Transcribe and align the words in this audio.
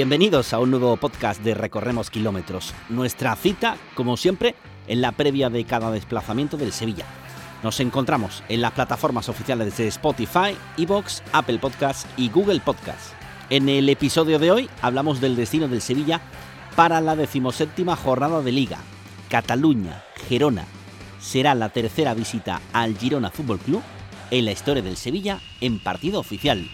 Bienvenidos 0.00 0.54
a 0.54 0.60
un 0.60 0.70
nuevo 0.70 0.96
podcast 0.96 1.42
de 1.42 1.52
Recorremos 1.52 2.08
Kilómetros. 2.08 2.72
Nuestra 2.88 3.36
cita, 3.36 3.76
como 3.94 4.16
siempre, 4.16 4.54
en 4.86 5.02
la 5.02 5.12
previa 5.12 5.50
de 5.50 5.66
cada 5.66 5.90
desplazamiento 5.90 6.56
del 6.56 6.72
Sevilla. 6.72 7.04
Nos 7.62 7.80
encontramos 7.80 8.42
en 8.48 8.62
las 8.62 8.72
plataformas 8.72 9.28
oficiales 9.28 9.76
de 9.76 9.88
Spotify, 9.88 10.56
Evox, 10.78 11.22
Apple 11.34 11.58
Podcasts 11.58 12.06
y 12.16 12.30
Google 12.30 12.60
Podcasts. 12.60 13.12
En 13.50 13.68
el 13.68 13.90
episodio 13.90 14.38
de 14.38 14.50
hoy 14.50 14.70
hablamos 14.80 15.20
del 15.20 15.36
destino 15.36 15.68
del 15.68 15.82
Sevilla 15.82 16.22
para 16.76 17.02
la 17.02 17.14
decimoséptima 17.14 17.94
jornada 17.94 18.40
de 18.40 18.52
Liga. 18.52 18.78
Cataluña, 19.28 20.02
Gerona. 20.30 20.64
Será 21.20 21.54
la 21.54 21.68
tercera 21.68 22.14
visita 22.14 22.62
al 22.72 22.96
Girona 22.96 23.30
Fútbol 23.30 23.58
Club 23.58 23.82
en 24.30 24.46
la 24.46 24.52
historia 24.52 24.82
del 24.82 24.96
Sevilla 24.96 25.40
en 25.60 25.78
partido 25.78 26.20
oficial. 26.20 26.70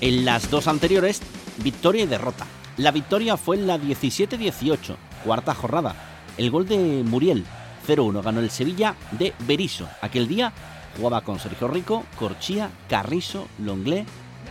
En 0.00 0.26
las 0.26 0.50
dos 0.50 0.68
anteriores, 0.68 1.22
victoria 1.58 2.04
y 2.04 2.06
derrota. 2.06 2.46
La 2.76 2.90
victoria 2.90 3.38
fue 3.38 3.56
en 3.56 3.66
la 3.66 3.78
17-18, 3.78 4.94
cuarta 5.24 5.54
jornada. 5.54 5.94
El 6.36 6.50
gol 6.50 6.68
de 6.68 7.02
Muriel, 7.02 7.46
0-1, 7.86 8.22
ganó 8.22 8.40
el 8.40 8.50
Sevilla 8.50 8.94
de 9.12 9.32
Beriso. 9.46 9.88
Aquel 10.02 10.28
día 10.28 10.52
jugaba 10.96 11.22
con 11.22 11.38
Sergio 11.38 11.68
Rico, 11.68 12.04
Corchía, 12.18 12.70
Carrizo, 12.90 13.48
Longlé, 13.58 14.04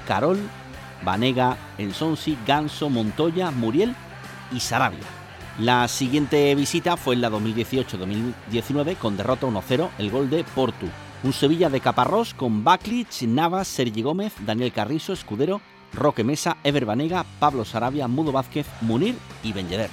Carol, 0.07 0.39
Vanega, 1.03 1.57
Ensonsi, 1.77 2.37
Ganso, 2.47 2.89
Montoya, 2.89 3.51
Muriel 3.51 3.95
y 4.51 4.59
Sarabia. 4.59 5.05
La 5.59 5.87
siguiente 5.87 6.53
visita 6.55 6.97
fue 6.97 7.13
en 7.13 7.21
la 7.21 7.29
2018-2019 7.29 8.97
con 8.97 9.15
derrota 9.15 9.45
1-0, 9.45 9.89
el 9.99 10.09
gol 10.09 10.29
de 10.29 10.43
Portu. 10.43 10.87
Un 11.23 11.33
Sevilla 11.33 11.69
de 11.69 11.79
Caparrós 11.79 12.33
con 12.33 12.63
Baklic, 12.63 13.21
Navas, 13.23 13.67
Sergi 13.67 14.01
Gómez, 14.01 14.33
Daniel 14.45 14.71
Carrizo, 14.71 15.13
Escudero, 15.13 15.61
Roque 15.93 16.23
Mesa, 16.23 16.57
Ever 16.63 16.85
Banega, 16.85 17.25
Pablo 17.39 17.65
Sarabia, 17.65 18.07
Mudo 18.07 18.31
Vázquez, 18.31 18.67
Munir 18.81 19.15
y 19.43 19.53
Benjeder. 19.53 19.89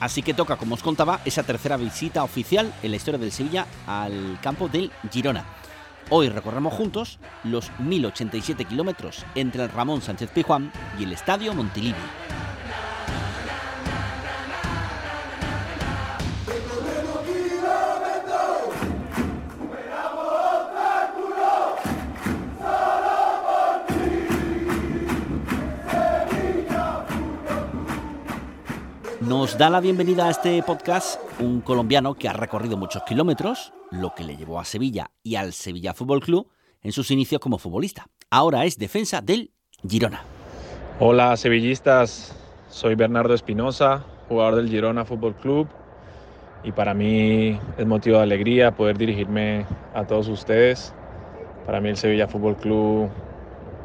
Así 0.00 0.22
que 0.22 0.34
toca, 0.34 0.56
como 0.56 0.74
os 0.74 0.82
contaba, 0.82 1.20
esa 1.24 1.42
tercera 1.42 1.76
visita 1.76 2.22
oficial 2.22 2.72
en 2.82 2.90
la 2.92 2.96
historia 2.96 3.18
del 3.18 3.32
Sevilla 3.32 3.66
al 3.86 4.38
campo 4.40 4.68
del 4.68 4.92
Girona. 5.10 5.44
Hoy 6.10 6.30
recorremos 6.30 6.72
juntos 6.72 7.18
los 7.44 7.70
1087 7.80 8.64
kilómetros 8.64 9.26
entre 9.34 9.64
el 9.64 9.70
Ramón 9.70 10.00
Sánchez 10.00 10.30
Pijuán 10.30 10.72
y 10.98 11.04
el 11.04 11.12
Estadio 11.12 11.52
Montilivi. 11.52 11.94
Nos 29.38 29.56
da 29.56 29.70
la 29.70 29.78
bienvenida 29.78 30.26
a 30.26 30.30
este 30.30 30.60
podcast 30.64 31.20
un 31.38 31.60
colombiano 31.60 32.14
que 32.14 32.28
ha 32.28 32.32
recorrido 32.32 32.76
muchos 32.76 33.04
kilómetros, 33.04 33.72
lo 33.92 34.12
que 34.12 34.24
le 34.24 34.36
llevó 34.36 34.58
a 34.58 34.64
Sevilla 34.64 35.12
y 35.22 35.36
al 35.36 35.52
Sevilla 35.52 35.94
Fútbol 35.94 36.18
Club 36.18 36.48
en 36.82 36.90
sus 36.90 37.12
inicios 37.12 37.40
como 37.40 37.56
futbolista. 37.56 38.08
Ahora 38.30 38.64
es 38.64 38.78
defensa 38.78 39.20
del 39.20 39.52
Girona. 39.88 40.24
Hola 40.98 41.36
sevillistas, 41.36 42.34
soy 42.68 42.96
Bernardo 42.96 43.32
Espinosa, 43.32 44.04
jugador 44.28 44.56
del 44.56 44.70
Girona 44.70 45.04
Fútbol 45.04 45.36
Club 45.36 45.68
y 46.64 46.72
para 46.72 46.92
mí 46.92 47.60
es 47.78 47.86
motivo 47.86 48.16
de 48.16 48.24
alegría 48.24 48.74
poder 48.74 48.98
dirigirme 48.98 49.66
a 49.94 50.04
todos 50.04 50.26
ustedes. 50.26 50.92
Para 51.64 51.80
mí 51.80 51.90
el 51.90 51.96
Sevilla 51.96 52.26
Fútbol 52.26 52.56
Club 52.56 53.08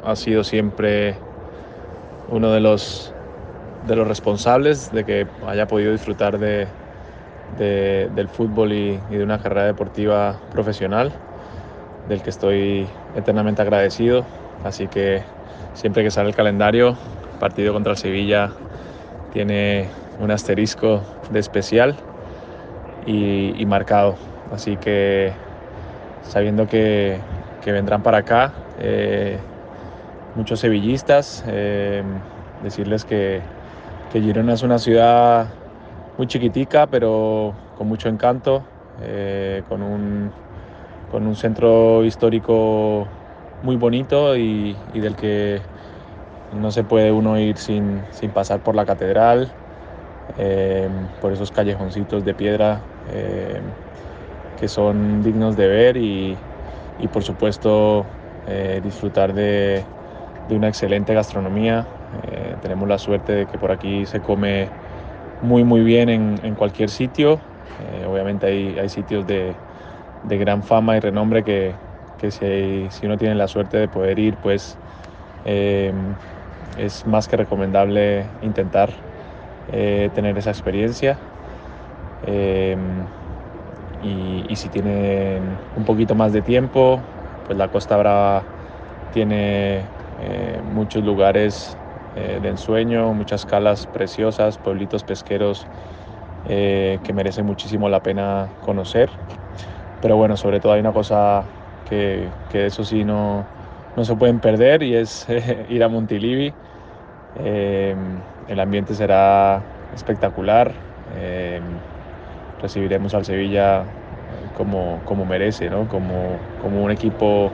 ha 0.04 0.16
sido 0.16 0.42
siempre 0.42 1.14
uno 2.28 2.50
de 2.50 2.58
los 2.58 3.13
de 3.84 3.96
los 3.96 4.08
responsables 4.08 4.90
de 4.90 5.04
que 5.04 5.26
haya 5.46 5.66
podido 5.66 5.92
disfrutar 5.92 6.38
de, 6.38 6.68
de- 7.48 8.08
del 8.12 8.28
fútbol 8.28 8.72
y, 8.72 8.98
de 9.00 9.22
una 9.24 9.38
carrera 9.38 9.66
deportiva 9.66 10.42
profesional, 10.50 11.14
del 12.06 12.22
que 12.22 12.30
estoy 12.30 12.90
eternamente 13.14 13.62
agradecido. 13.62 14.26
Así 14.62 14.88
que 14.88 15.24
siempre 15.74 16.02
que 16.02 16.10
sale 16.10 16.28
el 16.30 16.34
calendario, 16.36 16.98
partido 17.38 17.72
contra 17.72 17.92
el 17.92 17.98
Sevilla 17.98 18.54
tiene 19.30 19.90
un 20.18 20.30
asterisco 20.30 21.06
de 21.30 21.40
especial 21.40 21.98
y, 23.04 23.60
y 23.60 23.66
marcado. 23.66 24.18
Así 24.50 24.76
que 24.78 25.36
sabiendo 26.22 26.66
que, 26.66 27.22
que 27.60 27.72
vendrán 27.72 28.02
para 28.02 28.18
acá 28.18 28.54
eh, 28.78 29.40
muchos 30.34 30.60
sevillistas, 30.60 31.42
eh, 31.46 32.04
decirles 32.60 33.04
que, 33.04 33.53
que 34.14 34.20
Girona 34.20 34.52
es 34.52 34.62
una 34.62 34.78
ciudad 34.78 35.48
muy 36.16 36.28
chiquitica, 36.28 36.86
pero 36.86 37.52
con 37.76 37.88
mucho 37.88 38.08
encanto, 38.08 38.62
eh, 39.02 39.64
con, 39.68 39.82
un, 39.82 40.30
con 41.10 41.26
un 41.26 41.34
centro 41.34 42.04
histórico 42.04 43.08
muy 43.64 43.74
bonito 43.74 44.36
y, 44.36 44.76
del 44.94 45.16
que 45.16 45.60
no 46.60 46.70
se 46.70 46.84
puede 46.84 47.10
uno 47.10 47.40
ir 47.40 47.58
sin, 47.58 48.02
sin 48.12 48.30
pasar 48.30 48.60
por 48.60 48.76
la 48.76 48.86
catedral, 48.86 49.52
eh, 50.38 50.88
por 51.20 51.32
esos 51.32 51.50
callejoncitos 51.50 52.24
de 52.24 52.34
piedra 52.34 52.82
eh, 53.12 53.60
que 54.60 54.68
son 54.68 55.24
dignos 55.24 55.56
de 55.56 55.66
ver 55.66 55.96
y, 55.96 56.38
y 57.00 57.08
por 57.08 57.24
supuesto 57.24 58.06
disfrutar 58.80 59.32
de, 59.34 59.84
de 60.48 60.54
una 60.54 60.68
excelente 60.68 61.14
gastronomía. 61.14 61.84
Eh, 62.22 62.56
tenemos 62.60 62.88
la 62.88 62.98
suerte 62.98 63.32
de 63.32 63.46
que 63.46 63.58
por 63.58 63.70
aquí 63.72 64.06
se 64.06 64.20
come 64.20 64.72
muy 65.40 65.64
muy 65.64 65.82
bien 65.82 66.08
en, 66.08 66.40
en 66.42 66.54
cualquier 66.54 66.90
sitio. 66.90 67.42
Eh, 67.78 68.04
obviamente 68.06 68.46
hay, 68.46 68.78
hay 68.78 68.88
sitios 68.88 69.26
de, 69.26 69.56
de 70.22 70.38
gran 70.38 70.62
fama 70.62 70.96
y 70.96 71.00
renombre 71.00 71.44
que, 71.44 71.76
que 72.16 72.30
si, 72.30 72.90
si 72.90 73.06
uno 73.06 73.16
tiene 73.18 73.34
la 73.34 73.48
suerte 73.48 73.76
de 73.78 73.88
poder 73.88 74.18
ir, 74.18 74.38
pues 74.38 74.78
eh, 75.44 75.92
es 76.76 77.06
más 77.06 77.28
que 77.28 77.36
recomendable 77.36 78.30
intentar 78.40 78.94
eh, 79.68 80.10
tener 80.14 80.38
esa 80.38 80.50
experiencia. 80.50 81.20
Eh, 82.22 83.06
y, 84.00 84.56
si 84.56 84.68
tienen 84.68 85.58
un 85.74 85.84
poquito 85.84 86.14
más 86.14 86.32
de 86.32 86.42
tiempo, 86.42 87.04
pues 87.42 87.56
la 87.58 87.68
Costa 87.68 87.96
Brava 87.96 88.46
tiene 89.10 89.88
muchos 90.62 91.02
lugares 91.04 91.76
eh, 92.16 92.38
de 92.42 92.48
ensueño, 92.48 93.12
muchas 93.14 93.44
calas 93.46 93.86
preciosas, 93.86 94.58
pueblitos 94.58 95.04
pesqueros 95.04 95.66
eh, 96.46 96.98
que 97.04 97.12
merecen 97.12 97.46
muchísimo 97.46 97.88
la 97.88 98.00
pena 98.00 98.48
conocer. 98.60 99.10
Pero 100.00 100.16
bueno, 100.16 100.36
sobre 100.36 100.60
todo 100.60 100.72
hay 100.72 100.80
una 100.80 100.92
cosa 100.92 101.44
que, 101.88 102.28
que 102.50 102.66
eso 102.66 102.84
sí 102.84 103.04
no, 103.04 103.46
no 103.96 104.04
se 104.04 104.14
pueden 104.16 104.40
perder 104.40 104.82
y 104.82 104.94
es 104.94 105.26
eh, 105.28 105.66
ir 105.70 105.82
a 105.82 105.88
Montilivi. 105.88 106.52
Eh, 107.36 107.94
el 108.48 108.60
ambiente 108.60 108.94
será 108.94 109.62
espectacular. 109.94 110.72
eh, 111.16 111.60
recibiremos 112.60 113.14
al 113.14 113.24
Sevilla 113.24 113.84
como, 114.56 115.00
como 115.04 115.24
merece, 115.26 115.68
¿no? 115.68 115.86
como, 115.88 116.38
como 116.62 116.82
un 116.82 116.90
equipo 116.90 117.52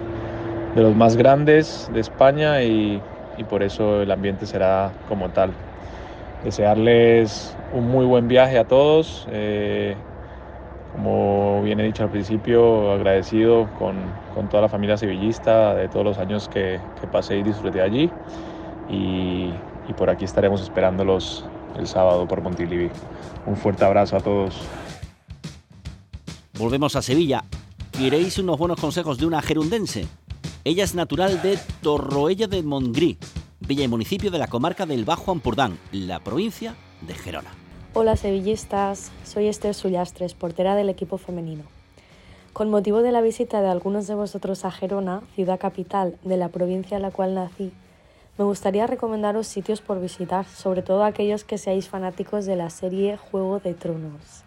de 0.74 0.82
los 0.82 0.94
más 0.94 1.16
grandes 1.16 1.88
de 1.92 2.00
España 2.00 2.62
y, 2.62 3.02
y 3.40 3.44
por 3.44 3.62
eso 3.62 4.02
el 4.02 4.10
ambiente 4.10 4.46
será 4.46 4.92
como 5.08 5.30
tal. 5.30 5.52
desearles 6.44 7.56
un 7.72 7.90
muy 7.90 8.04
buen 8.04 8.28
viaje 8.28 8.58
a 8.58 8.64
todos. 8.64 9.26
Eh, 9.30 9.96
como 10.92 11.62
bien 11.62 11.80
he 11.80 11.84
dicho 11.84 12.02
al 12.02 12.10
principio, 12.10 12.92
agradecido 12.92 13.68
con, 13.78 13.96
con, 14.34 14.48
toda 14.48 14.62
la 14.62 14.68
familia 14.68 14.96
sevillista 14.96 15.74
de 15.74 15.88
todos 15.88 16.04
los 16.04 16.18
años 16.18 16.48
que, 16.48 16.80
que 17.00 17.06
pasé 17.06 17.38
y 17.38 17.42
disfruté 17.42 17.80
allí. 17.80 18.10
Y, 18.90 19.52
y, 19.88 19.92
por 19.96 20.10
aquí 20.10 20.24
estaremos 20.24 20.60
esperándolos 20.60 21.46
el 21.78 21.86
sábado 21.86 22.26
por 22.26 22.42
Montilivi. 22.42 22.90
Un 23.46 23.56
fuerte 23.56 23.84
abrazo 23.84 24.16
a 24.16 24.20
todos. 24.20 24.60
Volvemos 26.58 26.96
a 26.96 27.02
Sevilla. 27.02 27.44
¿Queréis 27.92 28.38
unos 28.38 28.58
buenos 28.58 28.80
consejos 28.80 29.18
de 29.18 29.26
una 29.26 29.40
gerundense? 29.40 30.08
Ella 30.62 30.84
es 30.84 30.94
natural 30.94 31.40
de 31.40 31.58
Torroella 31.80 32.46
de 32.46 32.62
Montgrí, 32.62 33.16
villa 33.60 33.84
y 33.84 33.88
municipio 33.88 34.30
de 34.30 34.38
la 34.38 34.46
comarca 34.46 34.84
del 34.84 35.06
Bajo 35.06 35.30
Ampurdán, 35.30 35.78
la 35.90 36.20
provincia 36.20 36.74
de 37.00 37.14
Gerona. 37.14 37.48
Hola 37.94 38.14
sevillistas, 38.14 39.10
soy 39.24 39.46
Esther 39.48 39.74
Sullastres, 39.74 40.34
portera 40.34 40.74
del 40.74 40.90
equipo 40.90 41.16
femenino. 41.16 41.62
Con 42.52 42.68
motivo 42.68 43.00
de 43.00 43.10
la 43.10 43.22
visita 43.22 43.62
de 43.62 43.70
algunos 43.70 44.06
de 44.06 44.14
vosotros 44.14 44.66
a 44.66 44.70
Gerona, 44.70 45.22
ciudad 45.34 45.58
capital 45.58 46.18
de 46.24 46.36
la 46.36 46.50
provincia 46.50 46.98
en 46.98 47.04
la 47.04 47.10
cual 47.10 47.34
nací, 47.34 47.72
me 48.36 48.44
gustaría 48.44 48.86
recomendaros 48.86 49.46
sitios 49.46 49.80
por 49.80 49.98
visitar, 49.98 50.44
sobre 50.44 50.82
todo 50.82 51.04
aquellos 51.04 51.42
que 51.42 51.56
seáis 51.56 51.88
fanáticos 51.88 52.44
de 52.44 52.56
la 52.56 52.68
serie 52.68 53.16
Juego 53.16 53.60
de 53.60 53.72
Tronos. 53.72 54.44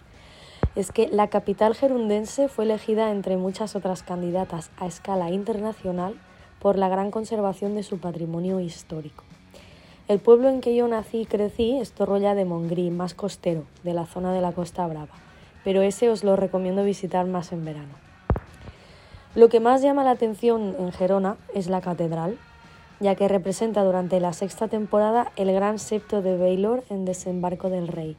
Es 0.75 0.91
que 0.91 1.07
la 1.07 1.27
capital 1.27 1.75
gerundense 1.75 2.47
fue 2.47 2.65
elegida 2.65 3.11
entre 3.11 3.37
muchas 3.37 3.75
otras 3.75 4.01
candidatas 4.01 4.71
a 4.77 4.87
escala 4.87 5.29
internacional 5.29 6.15
por 6.59 6.79
la 6.79 6.89
gran 6.89 7.11
conservación 7.11 7.75
de 7.75 7.83
su 7.83 7.99
patrimonio 7.99 8.59
histórico. 8.59 9.23
El 10.07 10.19
pueblo 10.19 10.49
en 10.49 10.61
que 10.61 10.75
yo 10.75 10.87
nací 10.87 11.21
y 11.21 11.25
crecí 11.25 11.77
es 11.77 11.91
Torroya 11.91 12.33
de 12.33 12.45
Montgrí, 12.45 12.89
más 12.89 13.13
costero, 13.13 13.65
de 13.83 13.93
la 13.93 14.05
zona 14.07 14.33
de 14.33 14.41
la 14.41 14.51
Costa 14.51 14.87
Brava, 14.87 15.13
pero 15.63 15.81
ese 15.83 16.09
os 16.09 16.23
lo 16.23 16.35
recomiendo 16.35 16.83
visitar 16.83 17.27
más 17.27 17.51
en 17.51 17.63
verano. 17.63 17.93
Lo 19.35 19.49
que 19.49 19.59
más 19.59 19.81
llama 19.81 20.03
la 20.03 20.11
atención 20.11 20.75
en 20.79 20.91
Gerona 20.91 21.37
es 21.53 21.67
la 21.67 21.81
catedral, 21.81 22.37
ya 22.99 23.15
que 23.15 23.27
representa 23.27 23.83
durante 23.83 24.19
la 24.19 24.33
sexta 24.33 24.67
temporada 24.67 25.31
el 25.35 25.53
gran 25.53 25.77
septo 25.77 26.21
de 26.21 26.37
Baylor 26.37 26.83
en 26.89 27.05
Desembarco 27.05 27.69
del 27.69 27.87
Rey. 27.87 28.17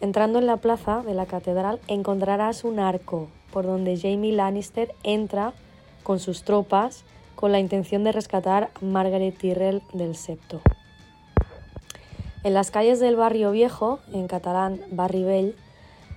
Entrando 0.00 0.38
en 0.38 0.46
la 0.46 0.58
plaza 0.58 1.02
de 1.02 1.14
la 1.14 1.26
catedral 1.26 1.80
encontrarás 1.88 2.62
un 2.62 2.78
arco 2.78 3.28
por 3.52 3.66
donde 3.66 3.98
Jamie 3.98 4.32
Lannister 4.32 4.94
entra 5.02 5.52
con 6.04 6.20
sus 6.20 6.44
tropas 6.44 7.04
con 7.34 7.50
la 7.50 7.58
intención 7.58 8.04
de 8.04 8.12
rescatar 8.12 8.70
a 8.74 8.84
Margaret 8.84 9.36
Tyrrell 9.36 9.82
del 9.92 10.14
septo. 10.14 10.60
En 12.44 12.54
las 12.54 12.70
calles 12.70 13.00
del 13.00 13.16
barrio 13.16 13.50
viejo, 13.50 13.98
en 14.12 14.28
catalán 14.28 14.80
Barri 14.92 15.54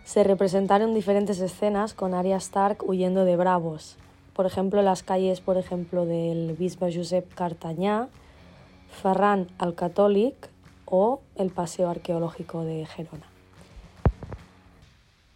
se 0.03 0.23
representaron 0.23 0.93
diferentes 0.93 1.39
escenas 1.39 1.93
con 1.95 2.13
Arya 2.13 2.37
Stark 2.37 2.87
huyendo 2.87 3.25
de 3.25 3.35
bravos. 3.35 3.97
Por 4.33 4.45
ejemplo, 4.45 4.81
las 4.81 5.03
calles, 5.03 5.41
por 5.41 5.57
ejemplo, 5.57 6.05
del 6.05 6.55
bisbe 6.57 6.93
Josep 6.93 7.33
Cartañá, 7.33 8.07
Ferran 9.01 9.47
al 9.57 9.73
Catòlic 9.73 10.49
o 10.85 11.21
el 11.35 11.49
Paseo 11.49 11.89
Arqueológico 11.89 12.63
de 12.63 12.85
Gerona. 12.85 13.30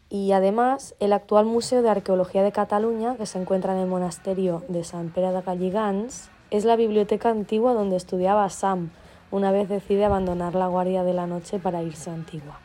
Y 0.09 0.31
además, 0.31 0.95
el 0.99 1.13
actual 1.13 1.45
Museo 1.45 1.81
de 1.81 1.89
Arqueología 1.89 2.43
de 2.43 2.51
Cataluña, 2.51 3.15
que 3.15 3.25
se 3.25 3.39
encuentra 3.39 3.73
en 3.73 3.79
el 3.79 3.87
monasterio 3.87 4.63
de 4.67 4.83
San 4.83 5.09
Pere 5.09 5.31
de 5.31 5.41
Galligans, 5.41 6.29
es 6.51 6.63
la 6.63 6.75
biblioteca 6.75 7.29
antigua 7.29 7.73
donde 7.73 7.95
estudiaba 7.95 8.49
Sam, 8.49 8.91
una 9.31 9.51
vez 9.51 9.67
decide 9.67 10.05
abandonar 10.05 10.55
la 10.55 10.67
guardia 10.67 11.03
de 11.03 11.13
la 11.13 11.27
noche 11.27 11.59
para 11.59 11.81
irse 11.81 12.09
a 12.09 12.13
Antigua. 12.13 12.59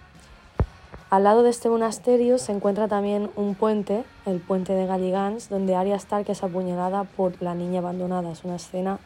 Al 1.11 1.25
lado 1.25 1.43
de 1.43 1.51
este 1.51 1.69
monasterio 1.69 2.39
se 2.39 2.53
encuentra 2.53 2.87
también 2.87 3.31
un 3.35 3.57
puente, 3.57 4.05
el 4.27 4.39
puente 4.39 4.75
de 4.75 4.87
Galligans, 4.87 5.49
donde 5.49 5.75
Arya 5.75 5.97
Stark 5.97 6.27
es 6.29 6.45
apuñalada 6.45 7.03
por 7.03 7.43
la 7.43 7.57
niña 7.57 7.81
abandonada. 7.81 8.31
Es 8.31 8.45
una 8.45 8.55
escena 8.55 9.01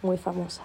muy 0.00 0.16
famosa. 0.16 0.62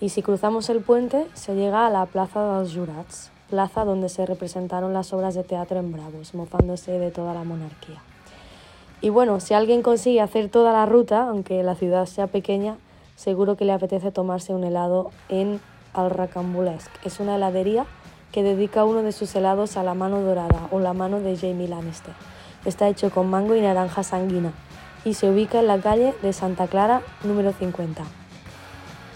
Y 0.00 0.08
si 0.08 0.22
cruzamos 0.22 0.68
el 0.68 0.80
puente, 0.80 1.28
se 1.34 1.54
llega 1.54 1.86
a 1.86 1.90
la 1.90 2.06
Plaza 2.06 2.42
de 2.42 2.60
los 2.60 2.74
Jurats, 2.74 3.30
plaza 3.48 3.84
donde 3.84 4.08
se 4.08 4.26
representaron 4.26 4.92
las 4.92 5.12
obras 5.12 5.34
de 5.34 5.44
teatro 5.44 5.78
en 5.78 5.92
Bravos, 5.92 6.34
mofándose 6.34 6.98
de 6.98 7.10
toda 7.10 7.34
la 7.34 7.44
monarquía. 7.44 8.02
Y 9.00 9.10
bueno, 9.10 9.40
si 9.40 9.54
alguien 9.54 9.82
consigue 9.82 10.20
hacer 10.20 10.48
toda 10.48 10.72
la 10.72 10.86
ruta, 10.86 11.28
aunque 11.28 11.62
la 11.62 11.74
ciudad 11.74 12.06
sea 12.06 12.26
pequeña, 12.26 12.76
seguro 13.14 13.56
que 13.56 13.64
le 13.64 13.72
apetece 13.72 14.10
tomarse 14.10 14.54
un 14.54 14.64
helado 14.64 15.10
en 15.28 15.60
Al 15.92 16.10
Racambulesc. 16.10 16.90
Es 17.04 17.20
una 17.20 17.36
heladería 17.36 17.86
que 18.32 18.42
dedica 18.42 18.84
uno 18.84 19.02
de 19.02 19.12
sus 19.12 19.34
helados 19.34 19.76
a 19.76 19.82
la 19.82 19.94
mano 19.94 20.20
dorada 20.20 20.68
o 20.70 20.80
la 20.80 20.92
mano 20.92 21.20
de 21.20 21.36
Jamie 21.36 21.68
Lannister. 21.68 22.14
Está 22.64 22.88
hecho 22.88 23.10
con 23.10 23.30
mango 23.30 23.54
y 23.54 23.60
naranja 23.60 24.02
sanguina 24.02 24.52
y 25.04 25.14
se 25.14 25.30
ubica 25.30 25.60
en 25.60 25.68
la 25.68 25.78
calle 25.78 26.14
de 26.22 26.32
Santa 26.32 26.66
Clara 26.66 27.00
número 27.22 27.52
50. 27.52 28.02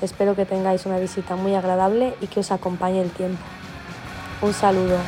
Espero 0.02 0.36
que 0.36 0.46
tengáis 0.46 0.86
una 0.86 0.98
visita 0.98 1.36
muy 1.36 1.54
agradable 1.54 2.14
y 2.20 2.28
que 2.28 2.40
os 2.40 2.52
acompañe 2.52 3.02
el 3.02 3.10
tiempo. 3.10 3.42
Un 4.42 4.52
saludo. 4.54 4.98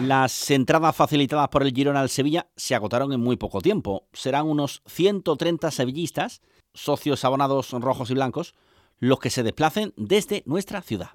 Las 0.00 0.48
entradas 0.52 0.94
facilitadas 0.94 1.48
por 1.48 1.64
el 1.64 1.72
Girona 1.72 2.00
al 2.00 2.08
Sevilla 2.08 2.46
se 2.54 2.76
agotaron 2.76 3.12
en 3.12 3.20
muy 3.20 3.36
poco 3.36 3.60
tiempo. 3.60 4.06
Serán 4.12 4.46
unos 4.46 4.82
130 4.86 5.72
sevillistas, 5.72 6.40
socios 6.72 7.24
abonados 7.24 7.72
rojos 7.72 8.10
y 8.10 8.14
blancos, 8.14 8.54
los 9.00 9.18
que 9.18 9.30
se 9.30 9.42
desplacen 9.42 9.92
desde 9.96 10.44
nuestra 10.46 10.80
ciudad. 10.80 11.10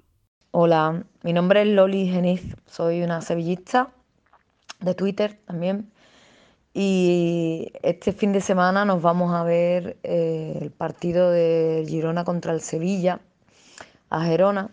Hola, 0.50 1.06
mi 1.22 1.32
nombre 1.32 1.62
es 1.62 1.68
Loli 1.68 2.06
Geniz, 2.06 2.54
soy 2.66 3.02
una 3.02 3.22
sevillista 3.22 3.94
de 4.80 4.94
Twitter 4.94 5.40
también. 5.46 5.90
Y 6.74 7.72
este 7.82 8.12
fin 8.12 8.32
de 8.32 8.40
semana 8.40 8.84
nos 8.84 9.00
vamos 9.00 9.32
a 9.32 9.44
ver 9.44 9.96
eh, 10.02 10.58
el 10.60 10.70
partido 10.72 11.30
del 11.30 11.88
Girona 11.88 12.24
contra 12.24 12.52
el 12.52 12.60
Sevilla 12.60 13.20
a 14.10 14.24
Gerona. 14.24 14.70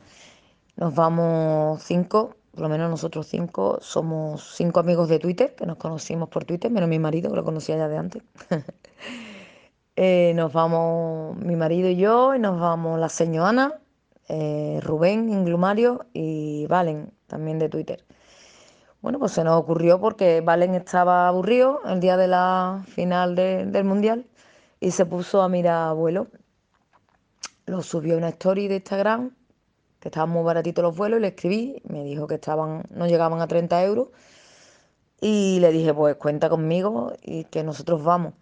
Nos 0.76 0.96
vamos 0.96 1.84
cinco 1.84 2.36
por 2.52 2.62
lo 2.64 2.70
menos 2.70 2.90
nosotros 2.90 3.28
cinco 3.28 3.80
somos 3.82 4.56
cinco 4.56 4.82
amigos 4.82 5.08
de 5.08 5.20
Twitter, 5.20 5.56
que 5.56 5.66
nos 5.66 5.78
conocimos 5.78 6.30
por 6.30 6.44
Twitter, 6.44 6.70
menos 6.70 6.90
mi 6.90 7.00
marido, 7.00 7.30
que 7.30 7.38
lo 7.38 7.46
conocía 7.46 7.78
ya 7.78 7.88
de 7.88 7.98
antes. 7.98 8.24
eh, 9.96 10.34
nos 10.36 10.52
vamos 10.52 11.38
mi 11.38 11.56
marido 11.56 11.90
y 11.90 11.96
yo, 11.96 12.36
y 12.36 12.40
nos 12.40 12.60
vamos 12.60 13.00
la 13.00 13.08
señora 13.08 13.50
Ana, 13.50 13.80
eh, 14.28 14.80
Rubén 14.84 15.30
Inglumario 15.30 16.06
y 16.14 16.68
Valen, 16.68 17.14
también 17.28 17.58
de 17.58 17.70
Twitter. 17.70 18.04
Bueno, 19.02 19.18
pues 19.20 19.32
se 19.32 19.44
nos 19.44 19.60
ocurrió 19.60 20.00
porque 20.00 20.42
Valen 20.42 20.76
estaba 20.76 21.28
aburrido 21.28 21.82
el 21.86 22.00
día 22.00 22.18
de 22.18 22.28
la 22.28 22.84
final 22.88 23.36
de, 23.36 23.66
del 23.66 23.84
Mundial 23.84 24.28
y 24.80 24.92
se 24.92 25.06
puso 25.06 25.42
a 25.42 25.50
mirar 25.50 25.90
abuelo. 25.90 26.28
Lo 27.66 27.82
subió 27.82 28.16
a 28.16 28.18
una 28.18 28.30
story 28.30 28.68
de 28.68 28.76
Instagram 28.76 29.32
que 30.00 30.10
estaban 30.10 30.30
muy 30.30 30.44
baratitos 30.44 30.84
los 30.84 30.96
vuelos, 30.96 31.20
y 31.20 31.22
le 31.22 31.28
escribí, 31.30 31.82
me 31.88 32.04
dijo 32.04 32.28
que 32.28 32.36
estaban, 32.36 32.84
no 32.90 33.08
llegaban 33.08 33.40
a 33.42 33.48
30 33.48 33.84
euros, 33.84 34.10
y 35.22 35.60
le 35.62 35.72
dije, 35.72 35.94
pues 35.94 36.16
cuenta 36.18 36.50
conmigo 36.50 37.14
y 37.22 37.46
que 37.46 37.64
nosotros 37.64 38.04
vamos. 38.04 38.34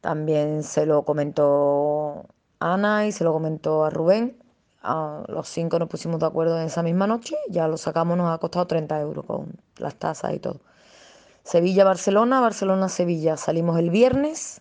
También 0.00 0.62
se 0.62 0.86
lo 0.86 1.04
comentó 1.04 2.26
Ana 2.60 3.06
y 3.06 3.12
se 3.12 3.24
lo 3.24 3.32
comentó 3.32 3.84
a 3.84 3.90
Rubén. 3.90 4.38
A 4.82 5.24
los 5.28 5.48
cinco 5.48 5.78
nos 5.78 5.88
pusimos 5.88 6.20
de 6.20 6.26
acuerdo 6.26 6.58
en 6.58 6.66
esa 6.66 6.82
misma 6.82 7.06
noche, 7.06 7.36
ya 7.48 7.68
lo 7.68 7.76
sacamos, 7.76 8.16
nos 8.16 8.32
ha 8.34 8.38
costado 8.38 8.66
30 8.66 9.00
euros 9.00 9.24
con 9.26 9.52
las 9.76 9.94
tasas 9.96 10.34
y 10.34 10.38
todo. 10.38 10.60
Sevilla-Barcelona, 11.44 12.40
Barcelona-Sevilla. 12.40 13.36
Salimos 13.36 13.78
el 13.78 13.90
viernes 13.90 14.60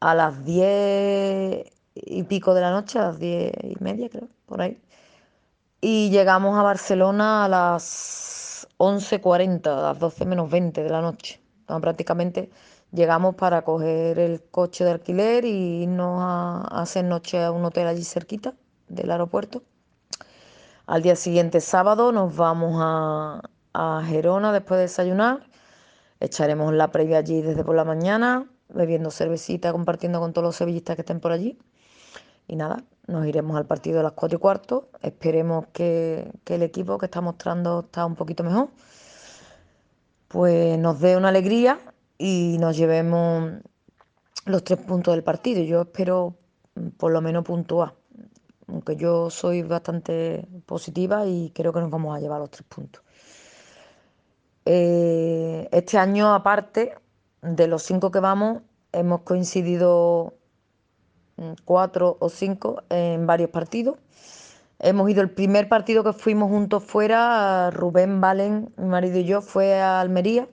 a 0.00 0.14
las 0.14 0.44
10 0.44 1.66
y 1.94 2.22
pico 2.24 2.54
de 2.54 2.60
la 2.60 2.70
noche, 2.70 2.98
a 2.98 3.02
las 3.08 3.18
10 3.18 3.52
y 3.62 3.76
media 3.80 4.08
creo, 4.08 4.28
por 4.46 4.62
ahí 4.62 4.80
y 5.80 6.10
llegamos 6.10 6.58
a 6.58 6.62
Barcelona 6.62 7.44
a 7.44 7.48
las 7.48 8.68
11.40, 8.78 9.66
a 9.66 9.82
las 9.82 9.98
12 9.98 10.26
menos 10.26 10.50
20 10.50 10.82
de 10.82 10.90
la 10.90 11.00
noche. 11.00 11.40
prácticamente 11.80 12.50
llegamos 12.92 13.34
para 13.36 13.62
coger 13.62 14.18
el 14.18 14.42
coche 14.50 14.84
de 14.84 14.90
alquiler 14.90 15.44
y 15.44 15.82
irnos 15.84 16.20
a, 16.22 16.82
hacer 16.82 17.04
noche 17.04 17.42
a 17.42 17.52
un 17.52 17.64
hotel 17.64 17.86
allí 17.86 18.04
cerquita 18.04 18.54
del 18.90 19.10
aeropuerto. 19.10 19.62
Al 20.86 21.02
día 21.02 21.16
siguiente, 21.16 21.60
sábado, 21.60 22.12
nos 22.12 22.36
vamos 22.36 22.76
a, 22.78 23.42
a 23.72 24.02
Gerona 24.04 24.52
después 24.52 24.78
de 24.78 24.82
desayunar. 24.82 25.46
Echaremos 26.20 26.74
la 26.74 26.90
previa 26.90 27.18
allí 27.18 27.40
desde 27.40 27.64
por 27.64 27.76
la 27.76 27.84
mañana, 27.84 28.46
bebiendo 28.68 29.10
cervecita, 29.10 29.72
compartiendo 29.72 30.20
con 30.20 30.32
todos 30.32 30.44
los 30.44 30.56
sevillistas 30.56 30.96
que 30.96 31.02
estén 31.02 31.20
por 31.20 31.32
allí. 31.32 31.58
Y 32.46 32.56
nada, 32.56 32.82
nos 33.06 33.26
iremos 33.26 33.56
al 33.56 33.66
partido 33.66 34.00
a 34.00 34.02
las 34.02 34.12
4 34.12 34.36
y 34.38 34.40
cuarto. 34.40 34.88
Esperemos 35.02 35.66
que, 35.72 36.32
el 36.46 36.62
equipo 36.62 36.98
que 36.98 37.06
está 37.06 37.20
mostrando 37.20 37.80
está 37.80 38.04
un 38.04 38.16
poquito 38.16 38.42
mejor. 38.42 38.70
Pues 40.28 40.78
nos 40.78 41.00
dé 41.00 41.16
una 41.16 41.28
alegría 41.28 41.78
y 42.18 42.56
nos 42.60 42.76
llevemos 42.76 43.52
los 44.46 44.64
tres 44.64 44.78
puntos 44.80 45.14
del 45.14 45.24
partido. 45.24 45.62
Yo 45.62 45.82
espero 45.82 46.36
mm, 46.74 46.88
por 46.90 47.12
lo 47.12 47.20
menos 47.20 47.44
puntuar, 47.44 47.94
aunque 48.70 48.96
yo 48.96 49.30
soy 49.30 49.62
bastante 49.62 50.46
positiva 50.66 51.26
y 51.26 51.50
creo 51.54 51.72
que 51.72 51.80
nos 51.80 51.90
vamos 51.90 52.16
a 52.16 52.20
llevar 52.20 52.40
los 52.40 52.50
tres 52.50 52.66
puntos. 52.68 53.02
Eh, 54.64 55.68
este 55.72 55.98
año, 55.98 56.34
aparte 56.34 56.94
de 57.42 57.66
los 57.66 57.82
cinco 57.82 58.10
que 58.10 58.20
vamos, 58.20 58.62
hemos 58.92 59.22
coincidido 59.22 60.34
mm, 61.36 61.52
cuatro 61.64 62.16
o 62.20 62.28
cinco 62.28 62.82
en 62.90 63.26
varios 63.26 63.50
partidos. 63.50 63.98
Hemos 64.78 65.10
ido 65.10 65.22
el 65.22 65.30
primer 65.30 65.68
partido 65.68 66.04
que 66.04 66.12
fuimos 66.12 66.48
juntos 66.50 66.84
fuera, 66.84 67.70
Rubén 67.70 68.20
Valen, 68.20 68.72
mi 68.76 68.86
marido 68.86 69.18
y 69.18 69.24
yo, 69.24 69.42
fue 69.42 69.78
a 69.80 70.00
Almería, 70.00 70.48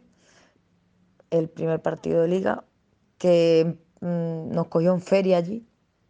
el 1.30 1.50
primer 1.50 1.82
partido 1.82 2.22
de 2.22 2.28
liga, 2.28 2.64
que 3.18 3.78
mm, 4.02 4.50
nos 4.52 4.68
cogió 4.68 4.94
en 4.94 5.02
feria 5.02 5.38
allí, 5.38 5.66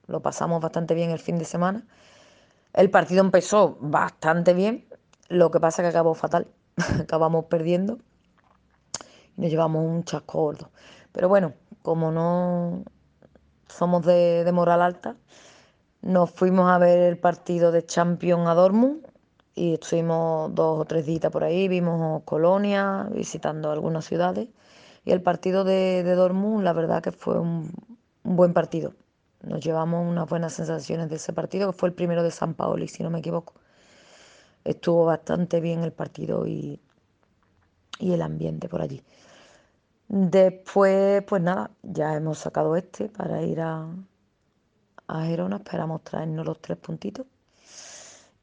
lo 0.08 0.22
pasamos 0.22 0.62
bastante 0.62 0.94
bien 0.94 1.12
el 1.12 1.20
fin 1.20 1.38
de 1.38 1.46
semana. 1.46 1.86
El 2.74 2.90
partido 2.90 3.22
empezó 3.22 3.78
bastante 3.80 4.54
bien, 4.54 4.88
lo 5.30 5.52
que 5.52 5.60
pasa 5.60 5.82
que 5.82 5.90
acabó 5.90 6.14
fatal, 6.14 6.48
acabamos 7.02 7.46
perdiendo 7.46 8.00
y 9.38 9.42
nos 9.42 9.50
llevamos 9.50 9.86
un 9.86 10.04
chasco 10.04 10.42
gordo. 10.42 10.72
Pero 11.12 11.30
bueno, 11.30 11.54
como 11.82 12.12
no 12.12 12.84
somos 13.68 14.06
de, 14.06 14.50
moral 14.54 14.82
alta, 14.82 15.16
nos 16.02 16.32
fuimos 16.32 16.70
a 16.70 16.78
ver 16.78 17.00
el 17.00 17.18
partido 17.18 17.72
de 17.72 17.86
Champions 17.86 18.48
a 18.48 18.54
Dortmund 18.54 19.06
y 19.56 19.74
estuvimos 19.74 20.54
dos 20.54 20.82
o 20.82 20.86
tres 20.86 21.06
días 21.06 21.32
por 21.32 21.44
ahí, 21.44 21.68
vimos 21.68 22.22
Colonia, 22.24 23.08
visitando 23.12 23.72
algunas 23.72 24.06
ciudades. 24.06 24.50
Y 25.04 25.12
el 25.12 25.22
partido 25.22 25.64
de, 25.64 26.04
de 26.04 26.16
Dortmund, 26.16 26.64
la 26.64 26.74
verdad 26.74 27.02
que 27.02 27.12
fue 27.12 27.40
un, 27.40 27.72
buen 28.24 28.54
partido. 28.54 28.94
Nos 29.48 29.64
llevamos 29.64 30.06
unas 30.06 30.28
buenas 30.30 30.54
sensaciones 30.54 31.10
de 31.10 31.16
ese 31.16 31.34
partido, 31.34 31.72
que 31.72 31.78
fue 31.78 31.90
el 31.90 31.96
primero 31.96 32.24
de 32.24 32.32
San 32.32 32.54
Paoli, 32.54 32.88
si 32.88 33.04
no 33.04 33.10
me 33.10 33.20
equivoco. 33.20 33.54
Estuvo 34.64 35.06
bastante 35.06 35.62
bien 35.62 35.84
el 35.84 35.94
partido 35.94 36.46
y, 36.46 36.82
y 38.00 38.14
el 38.14 38.22
ambiente 38.22 38.68
por 38.70 38.82
allí. 38.82 39.04
Después, 40.10 41.24
pues 41.24 41.42
nada, 41.42 41.72
ya 41.84 42.16
hemos 42.16 42.40
sacado 42.40 42.76
este 42.76 43.10
para 43.10 43.42
ir 43.44 43.62
a, 43.62 43.88
a 45.08 45.26
Gerona, 45.26 45.58
esperamos 45.58 46.04
traernos 46.04 46.46
los 46.46 46.62
tres 46.62 46.78
puntitos. 46.78 47.26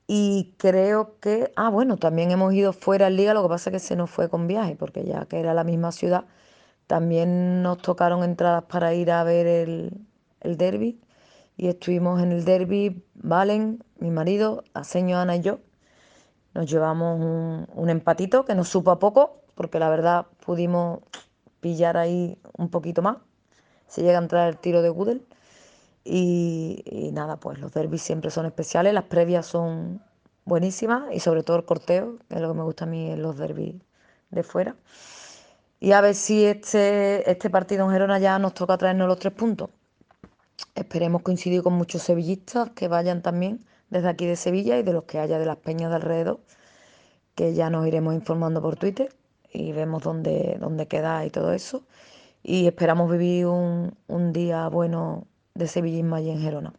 Y 0.07 0.55
creo 0.59 1.19
que, 1.21 1.53
ah, 1.57 1.71
bueno, 1.71 1.97
también 1.97 2.31
hemos 2.31 2.53
ido 2.55 2.73
fuera 2.73 3.07
en 3.09 3.17
liga, 3.17 3.35
lo 3.35 3.43
que 3.43 3.49
pasa 3.49 3.71
es 3.71 3.75
que 3.75 3.79
se 3.81 3.97
nos 3.97 4.11
fue 4.11 4.29
con 4.29 4.47
viaje, 4.47 4.77
porque 4.77 5.05
ya 5.05 5.27
que 5.27 5.41
era 5.41 5.55
la 5.55 5.65
misma 5.65 5.93
ciudad, 5.93 6.27
también 6.87 7.63
nos 7.63 7.79
tocaron 7.79 8.25
entradas 8.25 8.65
para 8.65 8.95
ir 8.95 9.11
a 9.11 9.25
ver 9.25 9.47
el, 9.47 10.07
el 10.45 10.57
derby. 10.57 11.01
Y 11.57 11.69
estuvimos 11.69 12.23
en 12.23 12.33
el 12.33 12.45
derby, 12.45 13.05
Valen, 13.15 13.85
mi 13.99 14.11
marido, 14.11 14.65
Aseño, 14.75 15.19
Ana 15.19 15.37
y 15.37 15.43
yo. 15.43 15.61
Nos 16.55 16.71
llevamos 16.71 17.21
un, 17.21 17.91
empatito 17.91 18.45
que 18.45 18.55
nos 18.55 18.69
supo 18.69 18.91
a 18.93 18.99
poco, 18.99 19.43
porque 19.55 19.79
la 19.79 19.89
verdad 19.89 20.27
pudimos 20.45 21.01
pillar 21.61 21.97
ahí 21.97 22.39
un 22.57 22.71
poquito 22.71 23.03
más. 23.03 23.19
Se 23.89 24.03
llega 24.03 24.19
a 24.19 24.23
entrar 24.23 24.49
el 24.49 24.59
tiro 24.59 24.83
de 24.83 24.91
Gudel. 24.91 25.27
Y, 26.05 26.83
y, 26.87 27.13
nada, 27.13 27.39
pues 27.39 27.59
los 27.59 27.73
derbis 27.73 28.03
siempre 28.03 28.31
son 28.31 28.47
especiales, 28.47 28.93
las 28.93 29.05
previas 29.05 29.47
son 29.47 30.03
buenísimas 30.45 31.05
y 31.13 31.21
sobre 31.21 31.43
todo 31.43 31.57
el 31.57 31.65
corteo, 31.65 32.19
que 32.29 32.37
es 32.37 32.41
lo 32.43 32.49
que 32.49 32.59
me 32.59 32.65
gusta 32.65 32.85
a 32.85 32.89
mí 32.89 33.11
en 33.11 33.23
los 33.23 33.39
derbis 33.39 33.77
de 34.31 34.43
fuera. 34.43 34.77
Y 35.81 35.93
a 35.93 36.01
ver 36.01 36.15
si 36.15 36.45
este, 36.45 37.31
este 37.31 37.51
partido 37.51 37.85
en 37.85 37.93
Gerona 37.93 38.19
ya 38.19 38.39
nos 38.39 38.55
toca 38.55 38.79
traernos 38.79 39.09
los 39.09 39.19
tres 39.19 39.35
puntos. 39.35 39.71
Esperemos 40.75 41.23
coincidir 41.23 41.63
con 41.63 41.75
muchos 41.75 42.03
sevillistas 42.03 42.71
que 42.71 42.89
vayan 42.89 43.23
también 43.23 43.65
desde 43.91 44.09
aquí 44.09 44.27
de 44.27 44.37
Sevilla 44.37 44.79
y 44.79 44.83
de 44.83 44.93
los 44.93 45.05
que 45.05 45.19
haya 45.19 45.39
de 45.39 45.47
las 45.47 45.57
peñas 45.57 45.91
de 45.91 45.97
alrededor, 45.97 46.41
que 47.35 47.55
ya 47.55 47.71
nos 47.71 47.87
iremos 47.87 48.15
informando 48.15 48.61
por 48.61 48.77
Twitter 48.77 49.15
y 49.53 49.73
vemos 49.73 50.03
dónde, 50.03 50.57
dónde 50.61 50.87
queda 50.89 51.25
y 51.25 51.31
todo 51.31 51.53
eso. 51.53 51.85
Y 52.43 52.67
esperamos 52.67 53.11
vivir 53.11 53.47
un, 53.47 53.97
un 54.07 54.33
día 54.33 54.69
bueno 54.69 55.27
de 55.55 55.69
sevillismo 55.69 56.17
allí 56.17 56.31
en 56.31 56.41
Gerona. 56.41 56.75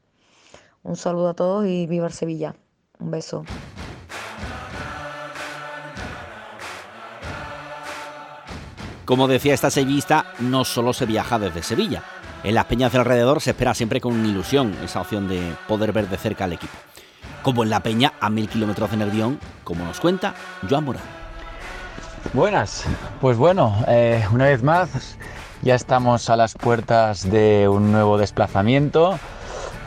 Un 0.84 0.96
saludo 0.96 1.30
a 1.30 1.34
todos 1.34 1.66
y 1.66 1.88
viva 1.88 2.06
el 2.08 2.14
Sevilla. 2.14 2.56
Un 3.00 3.12
beso. 3.12 3.44
Como 9.06 9.28
decía 9.28 9.54
esta 9.54 9.70
sevillista, 9.70 10.26
no 10.40 10.66
solo 10.66 10.92
se 10.92 11.06
viaja 11.06 11.40
desde 11.40 11.64
Sevilla. 11.64 12.04
En 12.46 12.54
las 12.54 12.66
peñas 12.66 12.92
de 12.92 13.00
alrededor 13.00 13.42
se 13.42 13.50
espera 13.50 13.74
siempre 13.74 14.00
con 14.00 14.24
ilusión 14.24 14.76
esa 14.84 15.02
opción 15.02 15.28
de 15.28 15.56
poder 15.68 15.92
ver 15.92 16.08
de 16.08 16.16
cerca 16.16 16.44
al 16.44 16.54
equipo. 16.54 16.74
Como 17.42 17.64
en 17.64 17.72
la 17.72 17.80
peña 17.80 18.14
a 18.20 18.30
mil 18.30 18.48
kilómetros 18.48 18.92
de 18.92 18.98
Nervión, 18.98 19.40
como 19.64 19.84
nos 19.84 20.00
cuenta 20.00 20.36
Joan 20.70 20.84
Morán. 20.84 21.02
Buenas, 22.34 22.86
pues 23.20 23.36
bueno, 23.36 23.76
eh, 23.88 24.24
una 24.32 24.46
vez 24.46 24.62
más 24.62 25.18
ya 25.64 25.74
estamos 25.74 26.30
a 26.30 26.36
las 26.36 26.54
puertas 26.54 27.28
de 27.28 27.68
un 27.68 27.92
nuevo 27.92 28.20
desplazamiento. 28.20 29.18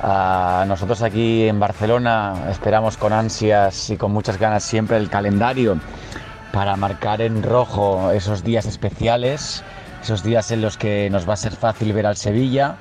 Nosotros 0.02 1.02
aquí 1.02 1.46
en 1.46 1.60
Barcelona 1.60 2.48
esperamos 2.50 2.96
con 2.96 3.12
ansias 3.12 3.88
y 3.90 3.96
con 3.96 4.10
muchas 4.10 4.36
ganas 4.36 4.64
siempre 4.64 4.96
el 4.96 5.08
calendario 5.08 5.78
para 6.52 6.74
marcar 6.74 7.20
en 7.22 7.44
rojo 7.44 8.10
esos 8.10 8.42
días 8.42 8.66
especiales, 8.66 9.62
esos 10.02 10.22
días 10.22 10.50
en 10.50 10.60
los 10.60 10.76
que 10.76 11.08
nos 11.10 11.28
va 11.28 11.34
a 11.34 11.36
ser 11.36 11.54
fácil 11.54 11.92
ver 11.92 12.06
al 12.06 12.16
Sevilla, 12.16 12.76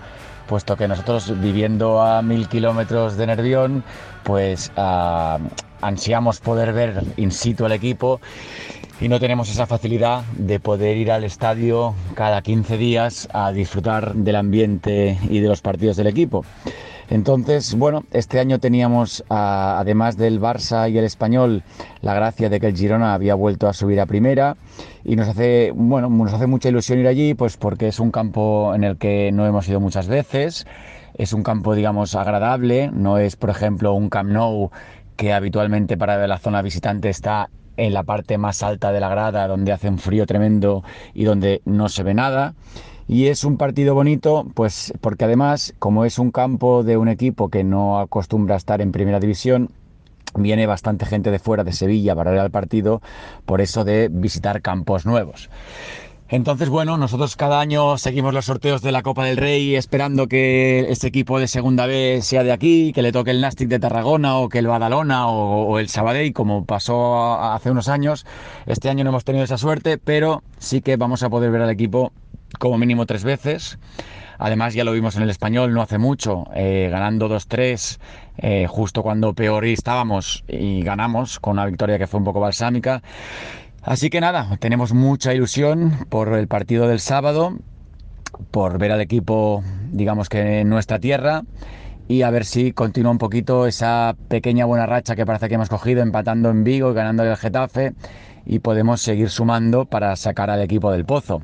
puesto 0.47 0.75
que 0.75 0.87
nosotros 0.87 1.39
viviendo 1.39 2.01
a 2.01 2.21
mil 2.21 2.47
kilómetros 2.47 3.17
de 3.17 3.27
Nervión, 3.27 3.83
pues 4.23 4.71
uh, 4.77 5.39
ansiamos 5.81 6.39
poder 6.39 6.73
ver 6.73 7.03
in 7.17 7.31
situ 7.31 7.65
el 7.65 7.73
equipo 7.73 8.19
y 8.99 9.09
no 9.09 9.19
tenemos 9.19 9.49
esa 9.49 9.67
facilidad 9.67 10.23
de 10.37 10.59
poder 10.59 10.97
ir 10.97 11.11
al 11.11 11.23
estadio 11.23 11.93
cada 12.15 12.41
15 12.41 12.77
días 12.77 13.27
a 13.31 13.51
disfrutar 13.51 14.15
del 14.15 14.35
ambiente 14.35 15.17
y 15.29 15.39
de 15.39 15.47
los 15.47 15.61
partidos 15.61 15.97
del 15.97 16.07
equipo. 16.07 16.43
Entonces, 17.09 17.75
bueno, 17.75 18.03
este 18.11 18.39
año 18.39 18.59
teníamos, 18.59 19.23
además 19.29 20.17
del 20.17 20.41
Barça 20.41 20.91
y 20.91 20.97
el 20.97 21.05
Español, 21.05 21.63
la 22.01 22.13
gracia 22.13 22.49
de 22.49 22.59
que 22.59 22.67
el 22.67 22.75
Girona 22.75 23.13
había 23.13 23.33
vuelto 23.33 23.69
a 23.69 23.73
subir 23.73 24.01
a 24.01 24.05
primera 24.05 24.57
y 25.05 25.15
nos 25.15 25.29
hace, 25.29 25.71
bueno, 25.73 26.09
nos 26.09 26.33
hace 26.33 26.47
mucha 26.47 26.67
ilusión 26.67 26.99
ir 26.99 27.07
allí, 27.07 27.33
pues 27.33 27.55
porque 27.55 27.87
es 27.87 27.99
un 27.99 28.11
campo 28.11 28.75
en 28.75 28.83
el 28.83 28.97
que 28.97 29.31
no 29.31 29.45
hemos 29.45 29.69
ido 29.69 29.79
muchas 29.79 30.07
veces, 30.07 30.67
es 31.17 31.31
un 31.31 31.43
campo, 31.43 31.75
digamos, 31.75 32.13
agradable, 32.13 32.91
no 32.93 33.17
es, 33.17 33.37
por 33.37 33.49
ejemplo, 33.49 33.93
un 33.93 34.09
Camp 34.09 34.29
Nou 34.29 34.69
que 35.15 35.33
habitualmente 35.33 35.97
para 35.97 36.27
la 36.27 36.37
zona 36.37 36.61
visitante 36.61 37.09
está 37.09 37.49
en 37.77 37.93
la 37.93 38.03
parte 38.03 38.37
más 38.37 38.63
alta 38.63 38.91
de 38.91 38.99
la 38.99 39.09
grada, 39.09 39.47
donde 39.47 39.71
hace 39.71 39.87
un 39.87 39.97
frío 39.97 40.25
tremendo 40.25 40.83
y 41.13 41.23
donde 41.23 41.61
no 41.65 41.89
se 41.89 42.03
ve 42.03 42.13
nada. 42.13 42.53
Y 43.07 43.27
es 43.27 43.45
un 43.45 43.55
partido 43.55 43.95
bonito, 43.95 44.45
pues 44.53 44.93
porque 44.99 45.23
además, 45.23 45.73
como 45.79 46.03
es 46.03 46.19
un 46.19 46.31
campo 46.31 46.83
de 46.83 46.97
un 46.97 47.07
equipo 47.07 47.49
que 47.49 47.63
no 47.63 47.99
acostumbra 47.99 48.57
estar 48.57 48.81
en 48.81 48.91
primera 48.91 49.21
división, 49.21 49.69
viene 50.35 50.67
bastante 50.67 51.05
gente 51.05 51.31
de 51.31 51.39
fuera 51.39 51.63
de 51.63 51.71
Sevilla 51.71 52.15
para 52.15 52.31
ver 52.31 52.41
al 52.41 52.51
partido, 52.51 53.01
por 53.45 53.61
eso 53.61 53.85
de 53.85 54.09
visitar 54.11 54.61
campos 54.61 55.05
nuevos. 55.05 55.49
Entonces, 56.29 56.67
bueno, 56.67 56.97
nosotros 56.97 57.37
cada 57.37 57.61
año 57.61 57.97
seguimos 57.97 58.33
los 58.33 58.43
sorteos 58.43 58.81
de 58.81 58.91
la 58.91 59.01
Copa 59.01 59.23
del 59.23 59.37
Rey 59.37 59.75
esperando 59.75 60.27
que 60.27 60.87
este 60.89 61.07
equipo 61.07 61.39
de 61.39 61.47
segunda 61.47 61.85
B 61.85 62.19
sea 62.21 62.43
de 62.43 62.51
aquí, 62.51 62.91
que 62.91 63.01
le 63.01 63.13
toque 63.13 63.31
el 63.31 63.39
Nastic 63.39 63.69
de 63.69 63.79
Tarragona 63.79 64.37
o 64.37 64.49
que 64.49 64.59
el 64.59 64.67
Badalona 64.67 65.29
o, 65.29 65.67
o 65.67 65.79
el 65.79 65.87
Sabadell, 65.87 66.33
como 66.33 66.65
pasó 66.65 67.35
hace 67.41 67.71
unos 67.71 67.87
años. 67.87 68.25
Este 68.65 68.89
año 68.89 69.05
no 69.05 69.11
hemos 69.11 69.23
tenido 69.23 69.45
esa 69.45 69.57
suerte, 69.57 69.97
pero 69.97 70.43
sí 70.57 70.81
que 70.81 70.97
vamos 70.97 71.23
a 71.23 71.29
poder 71.29 71.49
ver 71.49 71.61
al 71.61 71.69
equipo 71.69 72.11
como 72.59 72.77
mínimo 72.77 73.05
tres 73.05 73.23
veces. 73.23 73.77
Además, 74.39 74.73
ya 74.73 74.83
lo 74.83 74.91
vimos 74.91 75.15
en 75.15 75.23
el 75.23 75.29
español 75.29 75.73
no 75.73 75.81
hace 75.81 75.97
mucho, 75.97 76.45
eh, 76.53 76.89
ganando 76.91 77.27
2-3, 77.27 77.99
eh, 78.37 78.67
justo 78.67 79.01
cuando 79.01 79.33
peor 79.33 79.65
estábamos 79.65 80.43
y 80.47 80.83
ganamos 80.83 81.39
con 81.39 81.53
una 81.53 81.65
victoria 81.65 81.97
que 81.97 82.05
fue 82.05 82.19
un 82.19 82.23
poco 82.23 82.39
balsámica. 82.39 83.01
Así 83.81 84.09
que 84.09 84.21
nada, 84.21 84.57
tenemos 84.59 84.93
mucha 84.93 85.33
ilusión 85.33 86.05
por 86.09 86.33
el 86.33 86.47
partido 86.47 86.87
del 86.87 86.99
sábado, 86.99 87.57
por 88.51 88.77
ver 88.77 88.91
al 88.91 89.01
equipo, 89.01 89.63
digamos 89.91 90.29
que 90.29 90.59
en 90.59 90.69
nuestra 90.69 90.99
tierra 90.99 91.43
y 92.07 92.21
a 92.21 92.29
ver 92.29 92.45
si 92.45 92.71
continúa 92.71 93.11
un 93.11 93.17
poquito 93.17 93.67
esa 93.67 94.15
pequeña 94.27 94.65
buena 94.65 94.85
racha 94.85 95.15
que 95.15 95.25
parece 95.25 95.49
que 95.49 95.55
hemos 95.55 95.69
cogido 95.69 96.01
empatando 96.01 96.49
en 96.49 96.63
Vigo 96.63 96.91
y 96.91 96.93
ganando 96.93 97.23
el 97.23 97.35
Getafe 97.35 97.93
y 98.45 98.59
podemos 98.59 99.01
seguir 99.01 99.29
sumando 99.29 99.85
para 99.85 100.15
sacar 100.15 100.49
al 100.49 100.61
equipo 100.61 100.91
del 100.91 101.05
pozo. 101.05 101.41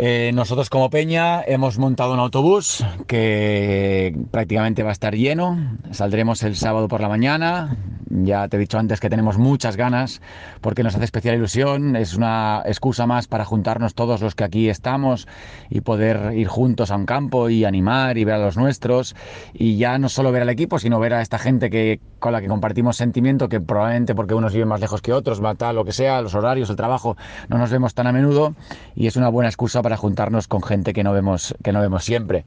Eh, 0.00 0.30
nosotros 0.32 0.70
como 0.70 0.90
Peña 0.90 1.42
hemos 1.42 1.76
montado 1.76 2.14
un 2.14 2.20
autobús 2.20 2.84
que 3.08 4.16
prácticamente 4.30 4.84
va 4.84 4.90
a 4.90 4.92
estar 4.92 5.16
lleno. 5.16 5.58
Saldremos 5.90 6.44
el 6.44 6.54
sábado 6.54 6.86
por 6.86 7.00
la 7.00 7.08
mañana, 7.08 7.76
Ya 8.08 8.46
te 8.46 8.56
he 8.56 8.60
dicho 8.60 8.78
antes 8.78 9.00
que 9.00 9.10
tenemos 9.10 9.38
muchas 9.38 9.76
ganas 9.76 10.22
porque 10.60 10.84
nos 10.84 10.94
hace 10.94 11.04
especial 11.04 11.34
ilusión. 11.34 11.96
Es 11.96 12.14
una 12.14 12.62
excusa 12.64 13.06
más 13.06 13.26
para 13.26 13.44
juntarnos 13.44 13.96
todos 13.96 14.20
los 14.20 14.36
que 14.36 14.44
aquí 14.44 14.68
estamos 14.68 15.26
y 15.68 15.80
poder 15.80 16.32
ir 16.32 16.46
juntos 16.46 16.92
a 16.92 16.96
un 16.96 17.04
campo 17.04 17.50
y 17.50 17.64
animar 17.64 18.18
y 18.18 18.24
ver 18.24 18.36
a 18.36 18.38
los 18.38 18.56
nuestros. 18.56 19.16
Y 19.52 19.78
ya 19.78 19.98
no 19.98 20.08
solo 20.08 20.30
ver 20.30 20.42
al 20.42 20.48
equipo, 20.48 20.78
sino 20.78 21.00
ver 21.00 21.14
a 21.14 21.22
esta 21.22 21.40
gente 21.40 21.70
que, 21.70 21.98
con 22.20 22.32
la 22.32 22.40
que 22.40 22.46
compartimos 22.46 22.96
sentimiento, 22.96 23.48
que 23.48 23.60
probablemente 23.60 24.14
porque 24.14 24.34
unos 24.34 24.52
viven 24.52 24.68
más 24.68 24.80
lejos 24.80 25.02
que 25.02 25.12
otros, 25.12 25.42
tal, 25.56 25.74
lo 25.74 25.84
que 25.84 25.92
sea, 25.92 26.22
los 26.22 26.36
horarios, 26.36 26.70
el 26.70 26.76
trabajo, 26.76 27.16
no 27.48 27.58
nos 27.58 27.72
vemos 27.72 27.94
tan 27.94 28.06
a 28.06 28.12
menudo 28.12 28.54
y 28.94 29.08
es 29.08 29.16
una 29.16 29.28
buena 29.28 29.48
excusa 29.48 29.82
para 29.82 29.87
juntarnos 29.96 30.48
con 30.48 30.62
gente 30.62 30.92
que 30.92 31.04
no 31.04 31.12
vemos, 31.12 31.54
que 31.62 31.72
no 31.72 31.80
vemos 31.80 32.04
siempre. 32.04 32.44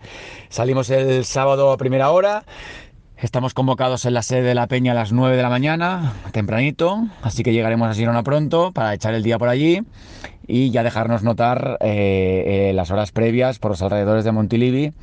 Salimos 0.49 0.89
el 0.89 1.25
sábado 1.25 1.71
a 1.71 1.77
primera 1.77 2.11
hora. 2.11 2.43
Estamos 3.17 3.53
convocados 3.53 4.05
en 4.05 4.15
la 4.15 4.23
sede 4.23 4.41
de 4.41 4.55
la 4.55 4.65
Peña 4.65 4.93
a 4.93 4.95
las 4.95 5.11
9 5.11 5.37
de 5.37 5.43
la 5.43 5.49
mañana, 5.49 6.13
tempranito, 6.31 7.05
así 7.21 7.43
que 7.43 7.53
llegaremos 7.53 7.87
a 7.87 7.93
Girona 7.93 8.23
pronto 8.23 8.71
para 8.71 8.95
echar 8.95 9.13
el 9.13 9.21
día 9.21 9.37
por 9.37 9.47
allí 9.47 9.83
y 10.47 10.71
ya 10.71 10.81
dejarnos 10.81 11.21
notar 11.21 11.77
eh, 11.81 12.69
eh, 12.69 12.73
las 12.73 12.89
horas 12.89 13.11
previas 13.11 13.59
por 13.59 13.71
los 13.71 13.81
alrededores 13.83 14.25
de 14.25 14.31
Montilivi 14.31 14.93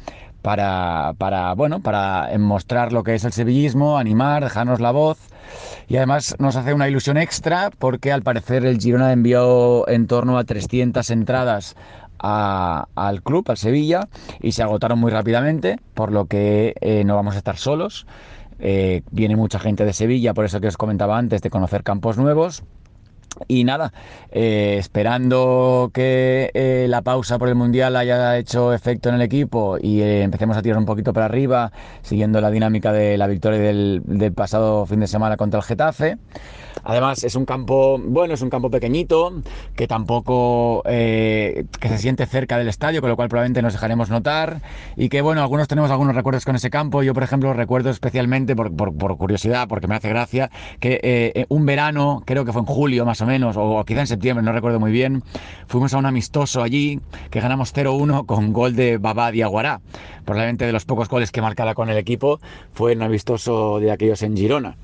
para, 0.42 1.14
para, 1.16 1.54
bueno, 1.54 1.80
para 1.80 2.28
mostrar 2.38 2.92
lo 2.92 3.04
que 3.04 3.14
es 3.14 3.24
el 3.24 3.32
sevillismo, 3.32 3.98
animar, 3.98 4.42
dejarnos 4.42 4.80
la 4.80 4.90
voz 4.90 5.18
y 5.88 5.96
además 5.96 6.34
nos 6.38 6.56
hace 6.56 6.74
una 6.74 6.88
ilusión 6.88 7.16
extra 7.16 7.70
porque 7.78 8.12
al 8.12 8.22
parecer 8.22 8.64
el 8.66 8.78
Girona 8.78 9.12
envió 9.12 9.88
en 9.88 10.06
torno 10.06 10.38
a 10.38 10.44
300 10.44 11.08
entradas 11.10 11.76
al 12.18 13.22
club, 13.22 13.44
al 13.48 13.56
Sevilla, 13.56 14.08
y 14.40 14.52
se 14.52 14.62
agotaron 14.62 14.98
muy 14.98 15.10
rápidamente, 15.10 15.78
por 15.94 16.12
lo 16.12 16.26
que 16.26 16.74
eh, 16.80 17.04
no 17.04 17.14
vamos 17.14 17.34
a 17.34 17.38
estar 17.38 17.56
solos. 17.56 18.06
Eh, 18.60 19.02
viene 19.10 19.36
mucha 19.36 19.58
gente 19.58 19.84
de 19.84 19.92
Sevilla, 19.92 20.34
por 20.34 20.44
eso 20.44 20.60
que 20.60 20.66
os 20.66 20.76
comentaba 20.76 21.16
antes, 21.16 21.42
de 21.42 21.50
conocer 21.50 21.82
campos 21.82 22.18
nuevos. 22.18 22.64
Y 23.46 23.64
nada, 23.64 23.92
eh, 24.30 24.76
esperando 24.78 25.90
que 25.92 26.86
la 26.88 27.02
pausa 27.02 27.38
por 27.38 27.48
el 27.48 27.54
Mundial 27.54 27.96
haya 27.96 28.36
hecho 28.36 28.72
efecto 28.72 29.08
en 29.08 29.16
el 29.16 29.22
equipo 29.22 29.78
y 29.80 30.02
empecemos 30.02 30.56
a 30.56 30.62
tirar 30.62 30.78
un 30.78 30.86
poquito 30.86 31.12
para 31.12 31.26
arriba, 31.26 31.72
siguiendo 32.02 32.40
la 32.40 32.50
dinámica 32.50 32.92
de 32.92 33.16
la 33.16 33.26
victoria 33.26 33.60
del, 33.60 34.02
del 34.04 34.32
pasado 34.32 34.86
fin 34.86 35.00
de 35.00 35.06
semana 35.06 35.36
contra 35.36 35.60
el 35.60 35.64
Getafe. 35.64 36.18
Además 36.84 37.24
es 37.24 37.34
un 37.34 37.44
campo, 37.44 37.98
bueno, 37.98 38.34
es 38.34 38.42
un 38.42 38.50
campo 38.50 38.70
pequeñito, 38.70 39.42
que 39.74 39.86
tampoco, 39.86 40.82
eh, 40.86 41.64
que 41.80 41.88
se 41.88 41.98
siente 41.98 42.26
cerca 42.26 42.58
del 42.58 42.68
estadio, 42.68 43.00
con 43.00 43.10
lo 43.10 43.16
cual 43.16 43.28
probablemente 43.28 43.62
nos 43.62 43.72
dejaremos 43.72 44.10
notar. 44.10 44.62
Y 44.96 45.08
que 45.08 45.20
bueno, 45.20 45.42
algunos 45.42 45.68
tenemos 45.68 45.90
algunos 45.90 46.14
recuerdos 46.14 46.44
con 46.44 46.56
ese 46.56 46.70
campo. 46.70 47.02
Yo, 47.02 47.14
por 47.14 47.22
ejemplo, 47.22 47.52
recuerdo 47.52 47.90
especialmente, 47.90 48.56
por, 48.56 48.72
curiosidad, 49.16 49.68
porque 49.68 49.86
me 49.86 49.96
hace 49.96 50.08
gracia, 50.08 50.50
que 50.80 51.00
eh, 51.02 51.46
un 51.48 51.66
verano, 51.66 52.22
creo 52.24 52.44
que 52.44 52.52
fue 52.52 52.62
en 52.62 52.66
julio 52.66 53.04
más 53.04 53.20
o 53.20 53.26
menos, 53.26 53.27
o 53.56 53.84
quizá 53.84 54.00
en 54.00 54.06
septiembre, 54.06 54.44
no 54.44 54.52
recuerdo 54.52 54.80
muy 54.80 54.90
bien, 54.90 55.22
fuimos 55.66 55.92
a 55.94 55.98
un 55.98 56.06
amistoso 56.06 56.62
allí, 56.62 57.00
que 57.30 57.40
ganamos 57.40 57.74
0-1 57.74 58.26
con 58.26 58.52
gol 58.52 58.74
de 58.74 58.98
Babá 58.98 59.30
Diaguará. 59.30 59.80
Probablemente 60.24 60.66
de 60.66 60.72
los 60.72 60.84
pocos 60.84 61.08
goles 61.08 61.30
que 61.30 61.42
marcara 61.42 61.74
con 61.74 61.88
el 61.90 61.96
equipo, 61.96 62.40
fue 62.72 62.94
un 62.96 63.02
amistoso 63.02 63.80
de 63.80 63.90
aquellos 63.90 64.22
en 64.22 64.36
Girona. 64.36 64.76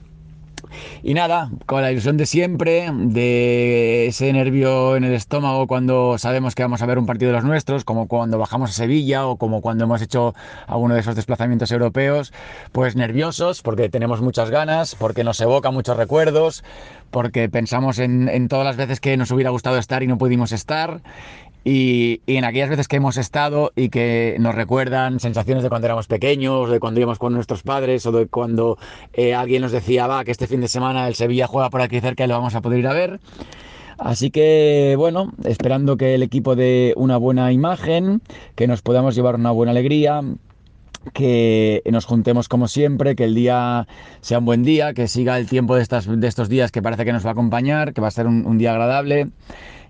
Y 1.02 1.14
nada, 1.14 1.50
con 1.66 1.83
la 1.83 1.92
ilusión 1.92 2.16
de 2.16 2.26
siempre, 2.26 2.90
de 2.92 4.06
ese 4.06 4.33
nervio 4.33 4.97
en 4.97 5.04
el 5.04 5.14
estómago 5.14 5.66
cuando 5.66 6.18
sabemos 6.18 6.54
que 6.54 6.62
vamos 6.62 6.83
a 6.83 6.87
ver 6.87 6.99
un 6.99 7.06
partido 7.06 7.30
de 7.30 7.37
los 7.37 7.44
nuestros, 7.44 7.85
como 7.85 8.09
cuando 8.09 8.38
bajamos 8.38 8.71
a 8.71 8.73
Sevilla 8.73 9.26
o 9.26 9.37
como 9.37 9.61
cuando 9.61 9.85
hemos 9.85 10.02
hecho 10.02 10.35
alguno 10.66 10.94
de 10.94 11.00
esos 11.00 11.16
desplazamientos 11.16 11.71
europeos, 11.71 12.33
pues 12.73 12.97
nerviosos 12.97 13.62
porque 13.62 13.88
tenemos 13.88 14.21
muchas 14.21 14.50
ganas, 14.50 14.94
porque 14.94 15.25
nos 15.25 15.40
evoca 15.40 15.71
muchos 15.71 15.97
recuerdos, 15.97 16.64
porque 17.11 17.49
pensamos 17.49 17.99
en, 17.99 18.28
en 18.28 18.49
todas 18.49 18.64
las 18.64 18.76
veces 18.76 19.00
que 19.00 19.16
nos 19.16 19.30
hubiera 19.30 19.50
gustado 19.50 19.78
estar 19.78 20.02
y 20.02 20.06
no 20.06 20.18
pudimos 20.18 20.52
estar 20.52 21.00
y, 21.64 22.21
en 22.26 22.44
aquellas 22.44 22.68
veces 22.68 22.88
que 22.88 22.97
hemos 22.97 23.16
estado 23.16 23.73
y 23.75 23.88
que 23.88 24.37
nos 24.38 24.54
recuerdan 24.54 25.18
sensaciones 25.18 25.62
de 25.62 25.71
cuando 25.71 25.87
éramos 25.87 26.06
pequeños, 26.06 26.71
de 26.71 26.78
cuando 26.78 27.00
íbamos 27.00 27.18
con 27.18 27.33
nuestros 27.33 27.62
padres 27.62 28.04
o 28.04 28.12
de 28.12 28.26
cuando 28.26 28.78
eh, 29.14 29.35
alguien 29.35 29.62
nos 29.62 29.72
decía, 29.72 30.07
va, 30.07 30.24
que 30.24 30.31
este 30.31 30.46
fin 30.46 30.61
de 30.61 30.68
semana 30.68 31.09
el 31.09 31.14
Sevilla 31.14 31.46
juega 31.46 31.70
por 31.70 31.81
aquí 31.81 32.00
cerca 32.00 32.24
y 32.24 32.29
lo 32.29 32.35
vamos 32.35 32.55
a 32.55 32.61
poder 32.61 32.81
ir 32.81 32.87
a 32.87 32.92
ver. 32.92 33.20
Así 33.96 34.31
que 34.31 34.94
bueno, 34.98 35.33
esperando 35.44 35.96
que 35.96 36.14
el 36.14 36.22
equipo 36.22 36.55
dé 36.55 36.92
una 36.96 37.16
buena 37.16 37.50
imagen, 37.53 38.20
que 38.57 38.66
nos 38.66 38.83
podamos 38.83 39.14
llevar 39.14 39.37
una 39.37 39.53
buena 39.53 39.70
alegría, 39.70 40.20
que 41.14 41.83
nos 41.90 42.05
juntemos 42.05 42.48
como 42.48 42.68
siempre, 42.68 43.14
que 43.14 43.24
el 43.24 43.35
día 43.35 43.87
sea 44.20 44.40
un 44.40 44.44
buen 44.44 44.64
día, 44.64 44.92
que 44.92 45.07
siga 45.07 45.38
el 45.38 45.48
tiempo 45.48 45.77
de, 45.77 45.83
estas, 45.83 46.07
de 46.07 46.27
estos 46.27 46.48
días 46.48 46.72
que 46.72 46.83
parece 46.83 47.05
que 47.05 47.12
nos 47.12 47.24
va 47.24 47.31
a 47.31 47.33
acompañar, 47.33 47.94
que 47.94 48.00
va 48.00 48.09
a 48.09 48.11
ser 48.11 48.27
un 48.27 48.59
día 48.59 48.72
agradable 48.72 49.31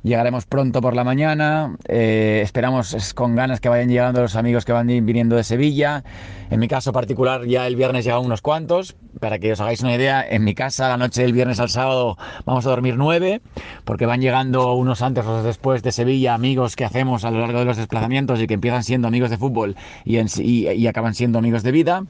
Llegaremos 0.05 0.45
pronto 0.45 0.83
por 0.83 0.95
la 0.95 1.03
mañana, 1.03 1.79
eh, 1.89 2.43
esperamos 2.45 3.15
con 3.15 3.35
ganas 3.35 3.59
que 3.59 3.71
vayan 3.71 3.89
llegando 3.89 4.21
los 4.21 4.37
amigos 4.37 4.67
que 4.67 4.73
van 4.73 4.87
viniendo 4.87 5.35
de 5.35 5.45
Sevilla. 5.45 6.05
En 6.51 6.61
mi 6.61 6.69
caso 6.69 6.93
particular 6.93 7.47
ya 7.47 7.67
el 7.67 7.75
viernes 7.75 8.05
llegan 8.05 8.21
unos 8.21 8.43
cuantos, 8.43 8.97
para 9.19 9.39
que 9.39 9.53
os 9.53 9.61
hagáis 9.63 9.81
una 9.81 9.95
idea, 9.95 10.23
en 10.29 10.45
mi 10.45 10.55
casa 10.55 10.91
la 10.91 10.99
noche 10.99 11.23
del 11.23 11.33
viernes 11.33 11.59
al 11.59 11.71
sábado 11.71 12.19
vamos 12.45 12.67
a 12.67 12.69
dormir 12.69 12.97
nueve, 12.99 13.41
porque 13.87 14.05
van 14.05 14.21
llegando 14.21 14.75
unos 14.75 15.01
antes 15.01 15.25
o 15.25 15.43
después 15.43 15.83
de 15.83 15.91
Sevilla 15.91 16.35
amigos 16.35 16.77
que 16.77 16.85
hacemos 16.85 17.25
a 17.25 17.31
lo 17.31 17.41
largo 17.41 17.61
de 17.61 17.65
los 17.65 17.79
desplazamientos 17.79 18.43
y 18.43 18.47
que 18.47 18.55
empiezan 18.55 18.85
siendo 18.85 19.09
amigos 19.09 19.31
de 19.31 19.39
fútbol 19.39 19.75
y, 20.05 20.19
y 20.19 20.87
acaban 20.87 21.15
siendo 21.15 21.39
amigos 21.39 21.63
de 21.63 21.73
vida. 21.73 22.05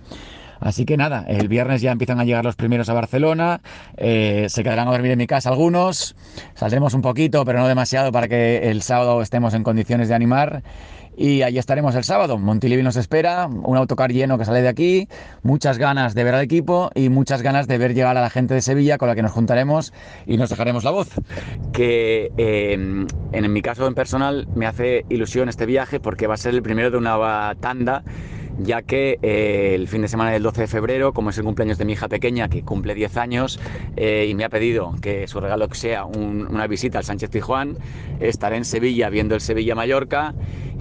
Así 0.61 0.85
que 0.85 0.97
nada, 0.97 1.25
el 1.29 1.49
viernes 1.49 1.83
ya 1.83 1.93
empiezan 1.93 2.21
a 2.21 2.25
llegar 2.25 2.45
los 2.45 2.57
primeros 2.57 2.89
a 2.89 2.95
Barcelona, 2.95 3.61
eh, 3.97 4.47
se 4.49 4.63
quedarán 4.63 4.89
a 4.89 4.93
dormir 4.93 5.13
en 5.13 5.19
mi 5.19 5.27
casa 5.27 5.51
algunos, 5.51 6.17
saldremos 6.55 6.95
un 6.95 7.03
poquito, 7.03 7.45
pero 7.45 7.61
no 7.61 7.69
demasiado 7.69 8.13
para 8.13 8.29
que 8.29 8.71
el 8.71 8.83
sábado 8.83 9.23
estemos 9.23 9.55
en 9.55 9.63
condiciones 9.63 10.09
de 10.09 10.15
animar. 10.15 10.63
Y 11.17 11.43
ahí 11.43 11.59
estaremos 11.59 11.95
el 11.95 12.05
sábado. 12.05 12.39
Montilivi 12.39 12.83
nos 12.83 12.97
espera, 12.97 13.47
un 13.47 13.77
autocar 13.77 14.13
lleno 14.13 14.37
que 14.37 14.45
sale 14.45 14.63
de 14.63 14.69
aquí, 14.69 15.09
muchas 15.43 15.79
ganas 15.79 16.15
de 16.15 16.25
ver 16.25 16.35
al 16.35 16.43
equipo 16.43 16.91
y 16.95 17.09
muchas 17.09 17.43
ganas 17.43 17.69
de 17.69 17.79
ver 17.79 17.95
llegar 17.95 18.17
a 18.17 18.21
la 18.21 18.31
gente 18.31 18.55
de 18.55 18.61
Sevilla 18.61 18.99
con 18.99 19.09
la 19.09 19.15
que 19.15 19.23
nos 19.23 19.33
juntaremos 19.33 19.93
y 20.27 20.37
nos 20.37 20.51
dejaremos 20.51 20.83
la 20.83 20.91
voz. 20.91 21.11
Que 21.73 22.33
eh, 22.37 22.73
en 23.33 23.53
mi 23.53 23.63
caso 23.63 23.87
en 23.87 23.95
personal 23.95 24.49
me 24.55 24.67
hace 24.67 25.05
ilusión 25.09 25.49
este 25.49 25.67
viaje 25.67 26.01
porque 26.01 26.27
va 26.27 26.35
a 26.35 26.39
ser 26.39 26.55
el 26.55 26.63
primero 26.63 26.91
de 26.91 26.97
una 26.97 27.55
tanda 27.61 28.03
ya 28.59 28.83
que 28.83 29.19
eh, 29.23 29.73
el 29.75 29.89
fin 29.89 30.03
de 30.03 30.09
semana 30.09 30.31
del 30.31 30.43
12 30.43 30.63
de 30.63 30.67
febrero, 30.67 31.13
como 31.13 31.31
es 31.31 31.39
el 31.39 31.45
cumpleaños 31.45 31.79
de 31.79 31.85
mi 31.85 31.93
hija 31.93 32.09
pequeña, 32.09 32.49
que 32.49 32.63
cumple 32.63 32.95
10 32.95 33.17
años, 33.17 33.61
eh, 33.97 34.27
y 34.29 34.35
me 34.35 34.45
ha 34.45 34.49
pedido 34.49 34.95
que 35.01 35.27
su 35.27 35.41
regalo 35.41 35.69
sea 35.73 36.05
una 36.05 36.67
visita 36.67 36.99
al 36.99 37.05
Sánchez 37.05 37.31
Tijuán, 37.31 37.77
estaré 38.21 38.57
en 38.57 38.65
Sevilla 38.65 39.09
viendo 39.11 39.35
el 39.35 39.41
Sevilla-Mallorca, 39.41 40.35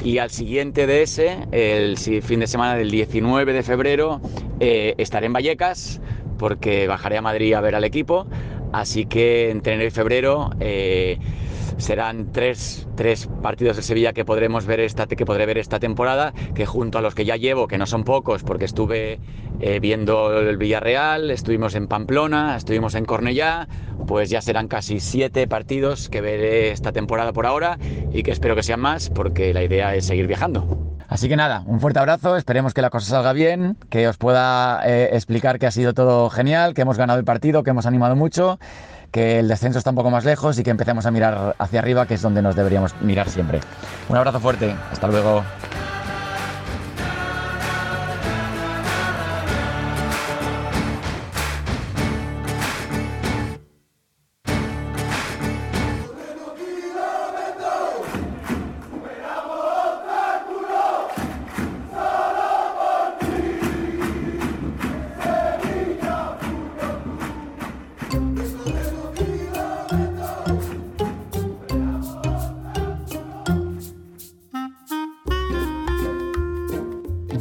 y 0.04 0.18
al 0.18 0.30
siguiente 0.30 0.88
de 0.88 1.04
ese, 1.04 1.48
el 1.52 1.98
fin 1.98 2.40
de 2.40 2.48
semana 2.48 2.76
del 2.76 2.92
19 2.92 3.54
de 3.54 3.64
febrero, 3.64 4.22
eh, 4.60 4.96
estaré 4.98 5.28
en 5.28 5.34
Vallecas, 5.34 6.02
porque 6.38 6.88
bajaré 6.88 7.18
a 7.18 7.22
Madrid 7.22 7.54
a 7.54 7.62
ver 7.62 7.76
al 7.76 7.84
equipo, 7.84 8.28
así 8.72 9.06
que 9.06 9.50
entre 9.50 9.74
enero 9.74 9.88
y 9.88 9.92
febrero 9.92 10.50
serán 11.78 12.32
tres, 12.32 12.88
partidos 13.42 13.76
de 13.76 13.84
Sevilla 13.84 14.14
que 14.14 14.26
podremos 14.26 14.66
ver 14.66 14.80
esta, 14.80 15.08
que 15.08 15.26
podré 15.26 15.46
ver 15.46 15.58
esta 15.58 15.80
temporada, 15.80 16.34
que 16.54 16.66
junto 16.66 16.98
a 16.98 17.02
los 17.02 17.16
que 17.16 17.26
ya 17.26 17.36
llevo, 17.36 17.68
que 17.68 17.78
no 17.78 17.86
son 17.86 18.04
pocos, 18.04 18.44
porque 18.44 18.66
estuve 18.66 19.20
eh, 19.60 19.80
viendo 19.80 20.40
el 20.40 20.58
Villarreal, 20.58 21.32
estuvimos 21.32 21.76
en 21.76 21.88
Pamplona, 21.88 22.56
estuvimos 22.56 22.96
en 22.96 23.06
Cornellá, 23.06 23.68
pues 24.08 24.30
ya 24.30 24.42
serán 24.42 24.68
casi 24.68 25.00
siete 25.00 25.48
partidos 25.48 26.10
que 26.10 26.22
veré 26.22 26.72
esta 26.72 26.92
temporada 26.92 27.34
por 27.34 27.46
ahora 27.46 27.78
y 28.12 28.24
que 28.24 28.32
espero 28.32 28.56
que 28.56 28.64
sean 28.64 28.80
más, 28.80 29.10
porque 29.10 29.54
la 29.54 29.64
idea 29.64 29.96
es 29.96 30.06
seguir 30.06 30.28
viajando. 30.28 30.94
Así 31.08 31.30
que 31.30 31.36
nada, 31.36 31.64
un 31.68 31.80
fuerte 31.80 32.00
abrazo, 32.00 32.38
esperemos 32.38 32.74
que 32.74 32.82
la 32.82 32.90
cosa 32.90 33.08
salga 33.08 33.34
bien, 33.34 33.78
que 33.90 34.08
os 34.08 34.18
pueda 34.18 34.82
eh, 34.86 35.10
explicar 35.14 35.60
que 35.60 35.68
ha 35.68 35.72
sido 35.72 35.94
todo 35.94 36.30
genial, 36.30 36.74
que 36.74 36.82
hemos 36.82 36.98
ganado 36.98 37.20
el 37.20 37.26
partido, 37.26 37.62
que 37.62 37.70
hemos 37.70 37.86
animado 37.86 38.16
mucho 38.16 38.58
que 39.13 39.39
el 39.39 39.47
descenso 39.47 39.78
está 39.78 39.91
un 39.91 39.95
poco 39.95 40.10
más 40.10 40.26
lejos 40.26 40.58
y 40.58 40.63
que 40.63 40.71
empecemos 40.71 41.06
a 41.06 41.12
mirar 41.12 41.56
hacia 41.60 41.80
arriba, 41.80 42.08
que 42.08 42.15
es 42.15 42.21
donde 42.21 42.41
nos 42.41 42.56
deberíamos 42.56 42.95
mirar 42.99 43.30
siempre. 43.30 43.62
Un 44.10 44.17
abrazo 44.17 44.39
fuerte, 44.39 44.76
hasta 44.91 45.08
luego. 45.08 45.43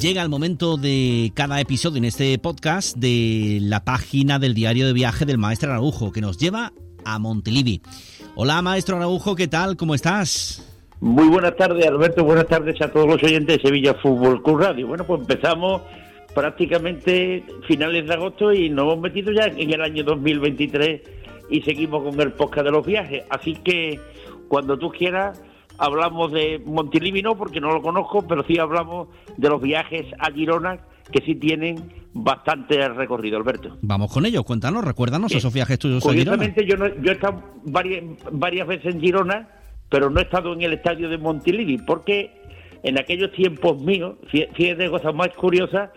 Llega 0.03 0.21
el 0.21 0.29
momento 0.29 0.79
de 0.79 1.31
cada 1.33 1.61
episodio 1.61 1.99
en 1.99 2.05
este 2.05 2.37
podcast 2.37 2.97
de 2.97 3.61
la 3.62 3.85
página 3.85 4.41
del 4.41 4.53
diario 4.53 4.85
de 4.85 4.93
viaje 4.93 5.25
del 5.27 5.38
maestro 5.38 5.71
Araujo, 5.71 6.11
que 6.11 6.21
nos 6.21 6.38
lleva 6.38 6.73
a 7.05 7.21
Montelivi. 7.21 7.83
Hola, 8.35 8.61
maestro 8.62 8.97
Araujo, 8.97 9.37
¿qué 9.37 9.47
tal? 9.47 9.77
¿Cómo 9.77 9.95
estás? 9.95 10.77
Muy 10.99 11.29
buenas 11.29 11.55
tardes, 11.55 11.87
Alberto. 11.87 12.25
Buenas 12.25 12.49
tardes 12.49 12.83
a 12.83 12.91
todos 12.91 13.07
los 13.07 13.23
oyentes 13.23 13.59
de 13.59 13.62
Sevilla 13.62 13.95
Fútbol 13.95 14.43
Club 14.43 14.59
Radio. 14.59 14.88
Bueno, 14.88 15.07
pues 15.07 15.21
empezamos 15.21 15.83
prácticamente 16.35 17.45
finales 17.69 18.05
de 18.05 18.12
agosto 18.12 18.53
y 18.53 18.71
nos 18.71 18.87
hemos 18.87 19.03
metido 19.03 19.31
ya 19.31 19.45
en 19.45 19.73
el 19.73 19.83
año 19.83 20.03
2023 20.03 21.01
y 21.49 21.62
seguimos 21.62 22.03
con 22.03 22.21
el 22.21 22.33
podcast 22.33 22.65
de 22.65 22.73
los 22.73 22.85
viajes. 22.85 23.23
Así 23.31 23.55
que 23.55 24.01
cuando 24.49 24.77
tú 24.77 24.91
quieras 24.91 25.41
hablamos 25.78 26.32
de 26.32 26.62
Montilivi, 26.64 27.22
no 27.22 27.37
porque 27.37 27.61
no 27.61 27.72
lo 27.72 27.82
conozco, 27.82 28.26
pero 28.26 28.44
sí 28.44 28.58
hablamos 28.58 29.08
de 29.37 29.48
los 29.48 29.61
viajes 29.61 30.06
a 30.18 30.30
Girona 30.30 30.78
que 31.11 31.22
sí 31.24 31.35
tienen 31.35 31.92
bastante 32.12 32.88
recorrido, 32.88 33.37
Alberto. 33.37 33.76
Vamos 33.82 34.12
con 34.12 34.26
ellos, 34.26 34.44
cuéntanos, 34.44 34.85
recuérdanos 34.85 35.32
esos 35.32 35.52
viajes 35.52 35.78
tuyos 35.78 36.06
a 36.06 36.12
Girona. 36.12 36.54
Yo, 36.54 36.76
no, 36.76 36.88
yo 36.88 37.11
he 37.11 37.14
estado 37.14 37.42
varias, 37.64 38.04
varias 38.30 38.66
veces 38.66 38.94
en 38.94 39.00
Girona, 39.00 39.48
pero 39.88 40.11
no 40.11 40.20
he 40.20 40.24
estado 40.24 40.52
en 40.52 40.62
el 40.62 40.72
estadio 40.72 41.08
de 41.08 41.18
Montilivi, 41.18 41.78
porque 41.78 42.30
en 42.82 42.98
aquellos 42.98 43.32
tiempos 43.32 43.80
míos, 43.80 44.16
fíjate 44.28 44.90
cosas 44.90 45.14
más 45.14 45.28
curiosas, 45.30 45.90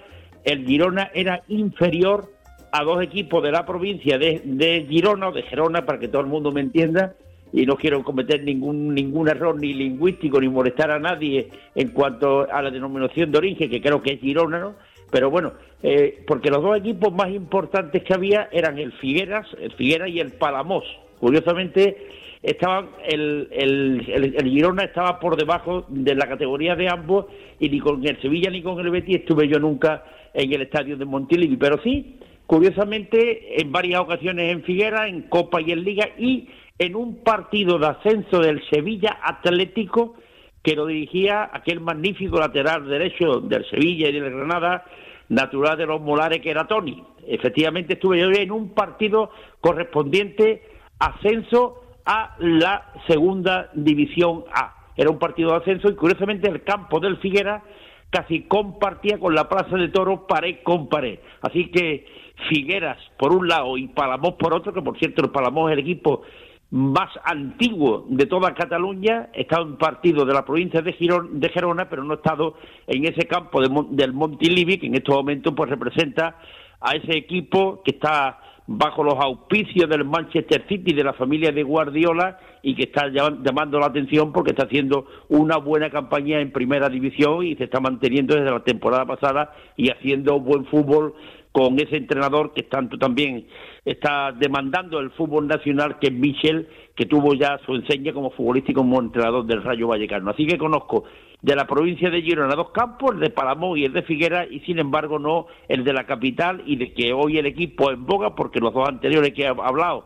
el 0.43 0.65
Girona 0.65 1.09
era 1.13 1.43
inferior 1.47 2.31
a 2.71 2.83
dos 2.83 3.01
equipos 3.01 3.41
de 3.41 3.51
la 3.51 3.65
provincia 3.65 4.17
de, 4.17 4.41
de 4.43 4.85
Girona 4.89 5.29
o 5.29 5.31
de 5.31 5.43
Gerona, 5.43 5.85
para 5.85 5.99
que 5.99 6.07
todo 6.07 6.21
el 6.21 6.27
mundo 6.27 6.51
me 6.51 6.61
entienda, 6.61 7.15
y 7.53 7.65
no 7.65 7.75
quiero 7.75 8.03
cometer 8.03 8.43
ningún 8.43 8.93
ningún 8.93 9.29
error 9.29 9.59
ni 9.59 9.73
lingüístico 9.73 10.39
ni 10.39 10.49
molestar 10.49 10.91
a 10.91 10.99
nadie 10.99 11.49
en 11.73 11.89
cuanto 11.89 12.51
a 12.51 12.61
la 12.61 12.71
denominación 12.71 13.31
de 13.31 13.37
origen, 13.37 13.69
que 13.69 13.81
creo 13.81 14.01
que 14.01 14.13
es 14.13 14.19
Girona, 14.19 14.59
¿no? 14.59 14.75
Pero 15.11 15.29
bueno, 15.29 15.53
eh, 15.83 16.23
porque 16.27 16.49
los 16.49 16.61
dos 16.61 16.77
equipos 16.77 17.13
más 17.13 17.29
importantes 17.29 18.03
que 18.03 18.13
había 18.13 18.49
eran 18.51 18.77
el 18.79 18.91
Figueras, 18.93 19.47
el 19.59 19.71
Figueras 19.73 20.09
y 20.09 20.19
el 20.19 20.31
Palamos. 20.31 20.83
Curiosamente, 21.19 22.07
estaban 22.43 22.89
el, 23.07 23.47
el, 23.51 24.33
el, 24.35 24.49
Girona 24.49 24.83
estaba 24.83 25.19
por 25.19 25.37
debajo 25.37 25.85
de 25.89 26.15
la 26.15 26.27
categoría 26.27 26.75
de 26.75 26.89
ambos 26.89 27.25
y 27.59 27.69
ni 27.69 27.79
con 27.79 28.05
el 28.05 28.21
Sevilla 28.21 28.49
ni 28.49 28.61
con 28.61 28.79
el 28.79 28.91
Betis 28.91 29.17
estuve 29.17 29.47
yo 29.47 29.59
nunca 29.59 30.03
en 30.33 30.53
el 30.53 30.63
estadio 30.63 30.97
de 30.97 31.05
Montilivi, 31.05 31.55
pero 31.55 31.81
sí, 31.81 32.17
curiosamente, 32.45 33.61
en 33.61 33.71
varias 33.71 34.01
ocasiones 34.01 34.51
en 34.51 34.63
Figueras, 34.63 35.07
en 35.07 35.23
Copa 35.23 35.61
y 35.61 35.71
en 35.71 35.83
Liga 35.83 36.09
y 36.17 36.49
en 36.77 36.95
un 36.95 37.23
partido 37.23 37.79
de 37.79 37.87
ascenso 37.87 38.39
del 38.39 38.61
Sevilla 38.69 39.19
Atlético 39.21 40.15
que 40.61 40.75
lo 40.75 40.87
dirigía 40.87 41.49
aquel 41.53 41.79
magnífico 41.79 42.39
lateral 42.39 42.87
derecho 42.87 43.39
del 43.39 43.69
Sevilla 43.69 44.09
y 44.09 44.13
del 44.13 44.31
Granada, 44.31 44.83
natural 45.29 45.77
de 45.77 45.85
los 45.85 46.01
Molares, 46.01 46.41
que 46.41 46.49
era 46.49 46.67
Tony. 46.67 47.03
Efectivamente 47.27 47.93
estuve 47.93 48.19
yo 48.19 48.31
en 48.31 48.51
un 48.51 48.69
partido 48.69 49.29
correspondiente 49.61 50.63
ascenso 50.99 51.83
a 52.05 52.35
la 52.39 52.93
segunda 53.07 53.69
división 53.73 54.43
A. 54.51 54.73
Era 54.97 55.11
un 55.11 55.19
partido 55.19 55.51
de 55.51 55.57
ascenso 55.57 55.89
y 55.89 55.95
curiosamente 55.95 56.49
el 56.49 56.63
campo 56.63 56.99
del 56.99 57.17
Figuera 57.17 57.63
casi 58.09 58.43
compartía 58.43 59.19
con 59.19 59.35
la 59.35 59.47
Plaza 59.47 59.75
de 59.75 59.89
Toros 59.89 60.21
pared 60.27 60.57
con 60.63 60.87
pared. 60.89 61.19
Así 61.41 61.69
que 61.69 62.05
Figueras 62.49 62.97
por 63.17 63.33
un 63.33 63.47
lado 63.47 63.77
y 63.77 63.87
Palamos 63.87 64.33
por 64.33 64.53
otro, 64.53 64.73
que 64.73 64.81
por 64.81 64.97
cierto 64.97 65.23
el 65.23 65.31
Palamos 65.31 65.69
es 65.69 65.73
el 65.73 65.83
equipo 65.83 66.23
más 66.71 67.09
antiguo 67.23 68.05
de 68.09 68.25
toda 68.25 68.53
Cataluña, 68.53 69.29
estado 69.33 69.63
en 69.63 69.77
partido 69.77 70.25
de 70.25 70.33
la 70.33 70.43
provincia 70.43 70.81
de, 70.81 70.95
de 71.31 71.49
Gerona, 71.49 71.89
pero 71.89 72.03
no 72.03 72.13
he 72.13 72.17
estado 72.17 72.55
en 72.87 73.05
ese 73.05 73.27
campo 73.27 73.61
del 73.61 74.13
Montilivi, 74.13 74.77
que 74.77 74.87
en 74.87 74.95
estos 74.95 75.15
momentos 75.15 75.53
pues 75.55 75.69
representa 75.69 76.37
a 76.81 76.95
ese 76.95 77.17
equipo 77.17 77.81
que 77.83 77.91
está 77.91 78.39
bajo 78.67 79.03
los 79.03 79.15
auspicios 79.15 79.89
del 79.89 80.05
Manchester 80.05 80.65
City 80.67 80.93
de 80.93 81.03
la 81.03 81.13
familia 81.13 81.51
de 81.51 81.63
Guardiola 81.63 82.39
y 82.63 82.75
que 82.75 82.83
está 82.83 83.09
llamando 83.09 83.79
la 83.79 83.87
atención 83.87 84.33
porque 84.33 84.51
está 84.51 84.63
haciendo 84.63 85.05
una 85.29 85.57
buena 85.57 85.91
campaña 85.91 86.39
en 86.39 86.51
primera 86.51 86.89
división 86.89 87.45
y 87.45 87.55
se 87.55 87.65
está 87.65 87.79
manteniendo 87.79 88.35
desde 88.35 88.49
la 88.49 88.63
temporada 88.63 89.05
pasada 89.05 89.53
y 89.77 89.91
haciendo 89.91 90.39
buen 90.39 90.65
fútbol 90.65 91.13
con 91.55 91.79
ese 91.79 91.95
entrenador 91.95 92.51
que 92.53 92.63
tanto 92.63 92.97
también 92.97 93.47
está 93.85 94.33
demandando 94.33 94.99
el 94.99 95.11
fútbol 95.11 95.47
nacional, 95.47 95.99
que 95.99 96.07
es 96.07 96.13
Michel, 96.13 96.67
que 96.93 97.05
tuvo 97.05 97.33
ya 97.33 97.57
su 97.65 97.75
enseña 97.75 98.11
como 98.11 98.31
futbolista 98.31 98.71
y 98.71 98.73
como 98.73 98.99
entrenador 98.99 99.45
del 99.45 99.63
Rayo 99.63 99.87
Vallecano. 99.87 100.31
Así 100.31 100.45
que 100.45 100.57
conozco 100.57 101.05
de 101.41 101.55
la 101.55 101.65
provincia 101.65 102.09
de 102.09 102.21
Girona 102.21 102.55
dos 102.55 102.71
campos, 102.71 103.13
el 103.13 103.21
de 103.21 103.29
Palamón 103.29 103.77
y 103.77 103.85
el 103.85 103.93
de 103.93 104.01
Figuera, 104.01 104.45
y 104.45 104.59
sin 104.65 104.79
embargo 104.79 105.17
no 105.17 105.47
el 105.69 105.85
de 105.85 105.93
la 105.93 106.05
capital 106.05 106.61
y 106.65 106.75
de 106.75 106.91
que 106.91 107.13
hoy 107.13 107.37
el 107.37 107.45
equipo 107.45 107.89
en 107.89 108.05
boga, 108.05 108.35
porque 108.35 108.59
los 108.59 108.73
dos 108.73 108.89
anteriores 108.89 109.31
que 109.31 109.43
he 109.43 109.47
hablado 109.47 110.03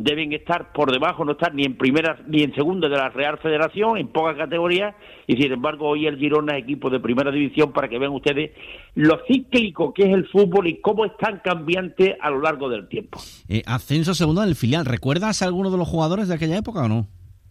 deben 0.00 0.32
estar 0.32 0.72
por 0.72 0.90
debajo, 0.90 1.26
no 1.26 1.32
estar 1.32 1.54
ni 1.54 1.64
en 1.64 1.76
primera 1.76 2.18
ni 2.26 2.42
en 2.42 2.54
segunda 2.54 2.88
de 2.88 2.96
la 2.96 3.10
Real 3.10 3.36
Federación, 3.36 3.98
en 3.98 4.08
poca 4.08 4.34
categoría, 4.34 4.96
y 5.26 5.36
sin 5.36 5.52
embargo 5.52 5.88
hoy 5.88 6.06
el 6.06 6.16
Girona 6.16 6.56
es 6.56 6.64
equipo 6.64 6.88
de 6.88 7.00
primera 7.00 7.30
división 7.30 7.72
para 7.72 7.86
que 7.86 7.98
vean 7.98 8.12
ustedes 8.12 8.52
lo 8.94 9.20
cíclico 9.28 9.92
que 9.92 10.04
es 10.04 10.14
el 10.14 10.26
fútbol 10.28 10.68
y 10.68 10.80
cómo 10.80 11.04
es 11.04 11.14
tan 11.18 11.40
cambiante 11.40 12.16
a 12.18 12.30
lo 12.30 12.40
largo 12.40 12.70
del 12.70 12.88
tiempo. 12.88 13.20
Eh, 13.46 13.62
ascenso 13.66 14.14
segundo 14.14 14.40
del 14.40 14.54
filial, 14.54 14.86
¿recuerdas 14.86 15.42
a 15.42 15.44
alguno 15.44 15.70
de 15.70 15.76
los 15.76 15.86
jugadores 15.86 16.28
de 16.28 16.34
aquella 16.34 16.56
época 16.56 16.84
o 16.84 16.88
no? 16.88 17.06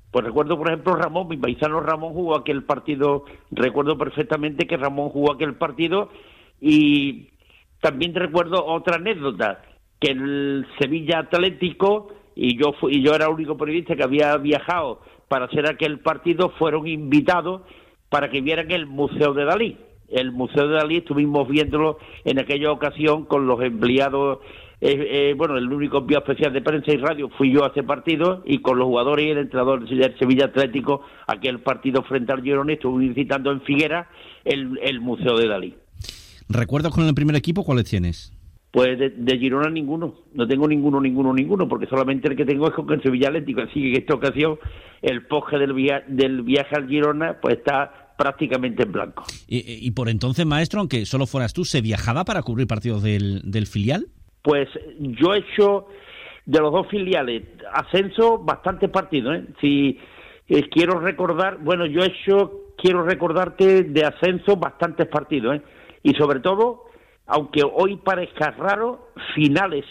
Pues 0.10 0.26
recuerdo, 0.26 0.58
por 0.58 0.70
ejemplo, 0.70 0.96
Ramón, 0.96 1.28
mi 1.28 1.38
paisano 1.38 1.82
Ramón 1.82 2.14
jugó 2.14 2.36
aquel 2.36 2.64
partido, 2.64 3.26
recuerdo 3.52 3.96
perfectamente 3.96 4.66
que 4.66 4.76
Ramón 4.76 5.10
jugó 5.10 5.34
aquel 5.34 5.54
partido 5.54 6.10
y 6.60 7.28
también 7.80 8.16
recuerdo 8.16 8.66
otra 8.66 8.96
anécdota, 8.96 9.62
que 10.00 10.12
el 10.12 10.66
Sevilla 10.80 11.20
Atlético 11.20 12.08
y 12.36 12.58
yo 12.58 12.74
y 12.90 13.02
yo 13.04 13.14
era 13.14 13.26
el 13.26 13.34
único 13.34 13.58
periodista 13.58 13.96
que 13.96 14.04
había 14.04 14.36
viajado 14.38 15.02
para 15.28 15.46
hacer 15.46 15.68
aquel 15.68 16.00
partido, 16.00 16.52
fueron 16.58 16.88
invitados 16.88 17.62
para 18.10 18.30
que 18.30 18.42
vieran 18.42 18.72
el 18.72 18.88
Museo 18.88 19.34
de 19.34 19.46
Dalí. 19.46 19.78
El 20.10 20.32
Museo 20.32 20.68
de 20.68 20.76
Dalí 20.76 20.98
estuvimos 20.98 21.48
viéndolo 21.48 22.00
en 22.26 22.40
aquella 22.40 22.72
ocasión 22.72 23.26
con 23.26 23.46
los 23.46 23.62
empleados, 23.62 24.40
eh, 24.82 25.30
eh, 25.30 25.34
bueno, 25.38 25.58
el 25.58 25.72
único 25.72 26.00
envío 26.00 26.18
especial 26.18 26.52
de 26.52 26.62
prensa 26.62 26.92
y 26.92 26.98
radio 26.98 27.30
fui 27.38 27.54
yo 27.54 27.64
a 27.64 27.68
ese 27.68 27.84
partido 27.84 28.42
y 28.46 28.60
con 28.60 28.80
los 28.80 28.88
jugadores 28.88 29.26
y 29.26 29.30
el 29.30 29.38
entrenador 29.38 29.88
del 29.88 30.18
Sevilla 30.18 30.46
Atlético, 30.46 31.02
aquel 31.28 31.60
partido 31.60 32.02
frente 32.04 32.34
al 32.34 32.42
Girona, 32.42 32.74
estuve 32.74 33.08
visitando 33.10 33.52
en 33.52 33.62
Figuera 33.62 34.10
el, 34.44 34.80
el 34.82 35.00
Museo 35.00 35.38
de 35.38 35.48
Dalí. 35.48 35.76
¿Recuerdas 36.48 36.92
con 36.92 37.06
el 37.06 37.14
primer 37.14 37.36
equipo 37.36 37.64
cuáles 37.64 37.86
tienes? 37.86 38.34
Pues 38.72 39.00
de, 39.00 39.38
Girona 39.40 39.70
ninguno, 39.70 40.14
no 40.34 40.48
tengo 40.48 40.68
ninguno, 40.68 41.02
ninguno, 41.02 41.34
ninguno, 41.34 41.68
porque 41.68 41.88
solamente 41.88 42.28
el 42.28 42.36
que 42.36 42.46
tengo 42.46 42.68
es 42.68 42.74
con 42.76 42.92
el 42.92 43.02
Sevilla 43.02 43.30
Atlético, 43.30 43.62
así 43.62 43.82
que 43.82 43.90
en 43.90 43.98
esta 43.98 44.14
ocasión 44.14 44.60
el 45.02 45.26
poje 45.26 45.58
del, 45.58 45.74
del 46.08 46.44
viaje 46.44 46.76
al 46.76 46.88
Girona 46.88 47.38
pues 47.42 47.58
está 47.58 48.14
prácticamente 48.16 48.84
en 48.84 48.92
blanco. 48.92 49.24
¿Y, 49.48 49.90
por 49.92 50.10
entonces, 50.10 50.46
maestro, 50.46 50.82
aunque 50.82 51.06
solo 51.06 51.26
fueras 51.26 51.54
tú, 51.54 51.64
se 51.64 51.82
viajaba 51.82 52.26
para 52.26 52.44
cubrir 52.44 52.68
partidos 52.68 53.02
del, 53.02 53.42
del 53.44 53.66
filial? 53.66 54.08
Pues 54.44 54.68
yo 55.00 55.34
he 55.34 55.40
hecho 55.40 55.88
de 56.46 56.60
los 56.60 56.74
dos 56.74 56.88
filiales 56.90 57.44
ascenso 57.72 58.40
bastantes 58.40 58.90
partidos. 58.90 59.38
¿eh? 59.38 59.46
Si 59.62 60.00
eh, 60.50 60.68
quiero 60.70 61.00
recordar, 61.00 61.60
bueno, 61.60 61.86
yo 61.86 62.02
he 62.02 62.08
hecho, 62.08 62.74
quiero 62.78 63.04
recordarte 63.04 63.84
de 63.84 64.04
ascenso 64.04 64.58
bastantes 64.58 65.08
partidos, 65.08 65.56
¿eh? 65.56 65.62
y 66.04 66.14
sobre 66.16 66.42
todo 66.42 66.89
aunque 67.30 67.62
hoy 67.64 67.98
parezca 67.98 68.52
raro, 68.52 69.10
finales 69.36 69.86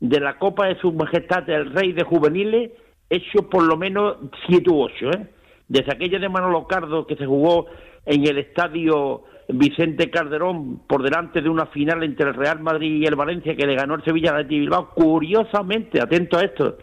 de 0.00 0.18
la 0.18 0.38
Copa 0.38 0.66
de 0.66 0.80
Su 0.80 0.92
Majestad 0.92 1.48
el 1.50 1.72
Rey 1.72 1.92
de 1.92 2.04
Juveniles, 2.04 2.72
hecho 3.10 3.50
por 3.50 3.62
lo 3.62 3.76
menos 3.76 4.16
siete 4.46 4.70
u 4.70 4.80
ocho, 4.82 5.10
¿eh? 5.10 5.28
Desde 5.68 5.92
aquella 5.92 6.18
de 6.18 6.28
Manolo 6.28 6.66
Cardo 6.66 7.06
que 7.06 7.16
se 7.16 7.26
jugó 7.26 7.66
en 8.06 8.26
el 8.26 8.38
estadio 8.38 9.24
Vicente 9.48 10.10
Calderón 10.10 10.80
por 10.88 11.02
delante 11.02 11.42
de 11.42 11.50
una 11.50 11.66
final 11.66 12.02
entre 12.02 12.28
el 12.28 12.34
Real 12.34 12.60
Madrid 12.60 13.02
y 13.02 13.04
el 13.04 13.14
Valencia 13.14 13.54
que 13.54 13.66
le 13.66 13.76
ganó 13.76 13.94
el 13.94 14.04
Sevilla 14.04 14.32
de 14.32 14.44
Bilbao. 14.44 14.90
Curiosamente, 14.94 16.00
atento 16.00 16.38
a 16.38 16.42
esto, 16.42 16.78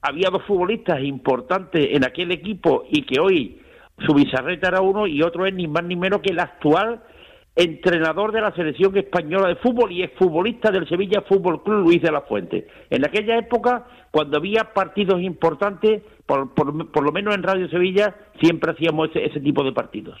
había 0.00 0.30
dos 0.30 0.42
futbolistas 0.44 1.02
importantes 1.02 1.88
en 1.90 2.04
aquel 2.04 2.32
equipo 2.32 2.84
y 2.88 3.02
que 3.02 3.20
hoy 3.20 3.60
su 4.06 4.14
bizarreta 4.14 4.68
era 4.68 4.80
uno 4.80 5.06
y 5.06 5.22
otro 5.22 5.46
es 5.46 5.52
ni 5.52 5.68
más 5.68 5.84
ni 5.84 5.94
menos 5.94 6.22
que 6.22 6.32
el 6.32 6.40
actual 6.40 7.02
entrenador 7.56 8.32
de 8.32 8.40
la 8.40 8.52
selección 8.54 8.96
española 8.96 9.48
de 9.48 9.56
fútbol 9.56 9.92
y 9.92 10.02
exfutbolista 10.02 10.70
del 10.70 10.88
Sevilla 10.88 11.22
Fútbol 11.28 11.62
Club 11.62 11.84
Luis 11.84 12.02
de 12.02 12.10
la 12.10 12.22
Fuente. 12.22 12.66
En 12.90 13.04
aquella 13.04 13.38
época, 13.38 13.86
cuando 14.10 14.38
había 14.38 14.72
partidos 14.74 15.22
importantes, 15.22 16.02
por, 16.26 17.04
lo 17.04 17.12
menos 17.12 17.34
en 17.34 17.42
Radio 17.42 17.68
Sevilla, 17.68 18.14
siempre 18.40 18.72
hacíamos 18.72 19.10
ese, 19.14 19.40
tipo 19.40 19.62
de 19.62 19.72
partidos. 19.72 20.20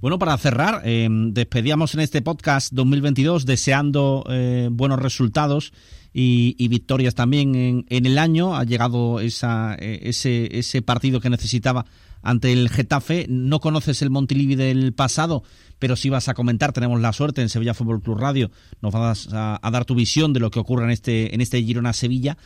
Bueno, 0.00 0.18
para 0.18 0.36
cerrar, 0.36 0.82
eh, 0.84 1.08
despedíamos 1.10 1.94
en 1.94 2.00
este 2.00 2.20
podcast 2.20 2.72
2022 2.74 3.46
deseando 3.46 4.24
eh, 4.28 4.68
buenos 4.70 5.00
resultados 5.00 5.72
y, 6.16 6.68
victorias 6.68 7.16
también 7.16 7.84
en, 7.88 8.06
el 8.06 8.18
año. 8.18 8.56
Ha 8.56 8.62
llegado 8.64 9.18
esa, 9.18 9.74
eh, 9.74 9.98
ese, 10.04 10.56
ese 10.56 10.80
partido 10.80 11.20
que 11.20 11.28
necesitaba 11.28 11.84
ante 12.22 12.52
el 12.52 12.68
Getafe. 12.68 13.26
No 13.28 13.58
conoces 13.58 14.00
el 14.00 14.10
Montilivi 14.10 14.54
del 14.54 14.94
pasado, 14.94 15.42
pero 15.80 15.96
sí 15.96 16.10
vas 16.10 16.28
a 16.28 16.34
comentar. 16.34 16.72
Tenemos 16.72 17.00
la 17.00 17.12
suerte 17.12 17.42
en 17.42 17.48
Sevilla 17.48 17.74
Fútbol 17.74 18.00
Club 18.00 18.18
Radio. 18.18 18.50
Nos 18.80 18.92
vas 18.92 19.28
a, 19.32 19.58
dar 19.70 19.84
tu 19.84 19.96
visión 19.96 20.32
de 20.32 20.40
lo 20.40 20.50
que 20.50 20.60
ocurre 20.60 20.84
en 20.84 20.90
este, 20.90 21.34
en 21.34 21.40
este 21.40 21.60
Girona 21.62 21.92
Sevilla. 21.92 22.36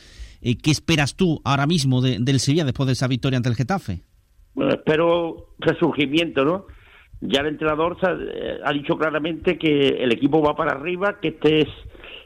Eh, 0.41 0.57
¿Qué 0.57 0.71
esperas 0.71 1.15
tú 1.15 1.43
ahora 1.45 1.67
mismo 1.67 2.01
del 2.01 2.41
Sevilla 2.41 2.65
después 2.65 2.87
de 2.87 2.95
esa 2.95 3.07
victoria 3.07 3.37
ante 3.37 3.51
el 3.51 3.55
Getafe? 3.55 4.01
Bueno, 4.55 4.73
espero 4.73 5.51
resurgimiento, 5.59 6.45
¿no? 6.45 6.67
Ya 7.21 7.41
el 7.41 7.49
entrenador 7.49 7.99
eh, 8.03 8.61
ha 8.65 8.73
dicho 8.73 8.97
claramente 8.97 9.59
que 9.59 9.89
el 9.89 10.11
equipo 10.13 10.41
va 10.41 10.57
para 10.57 10.73
arriba, 10.73 11.19
que 11.21 11.29
este 11.29 11.61
es 11.63 11.69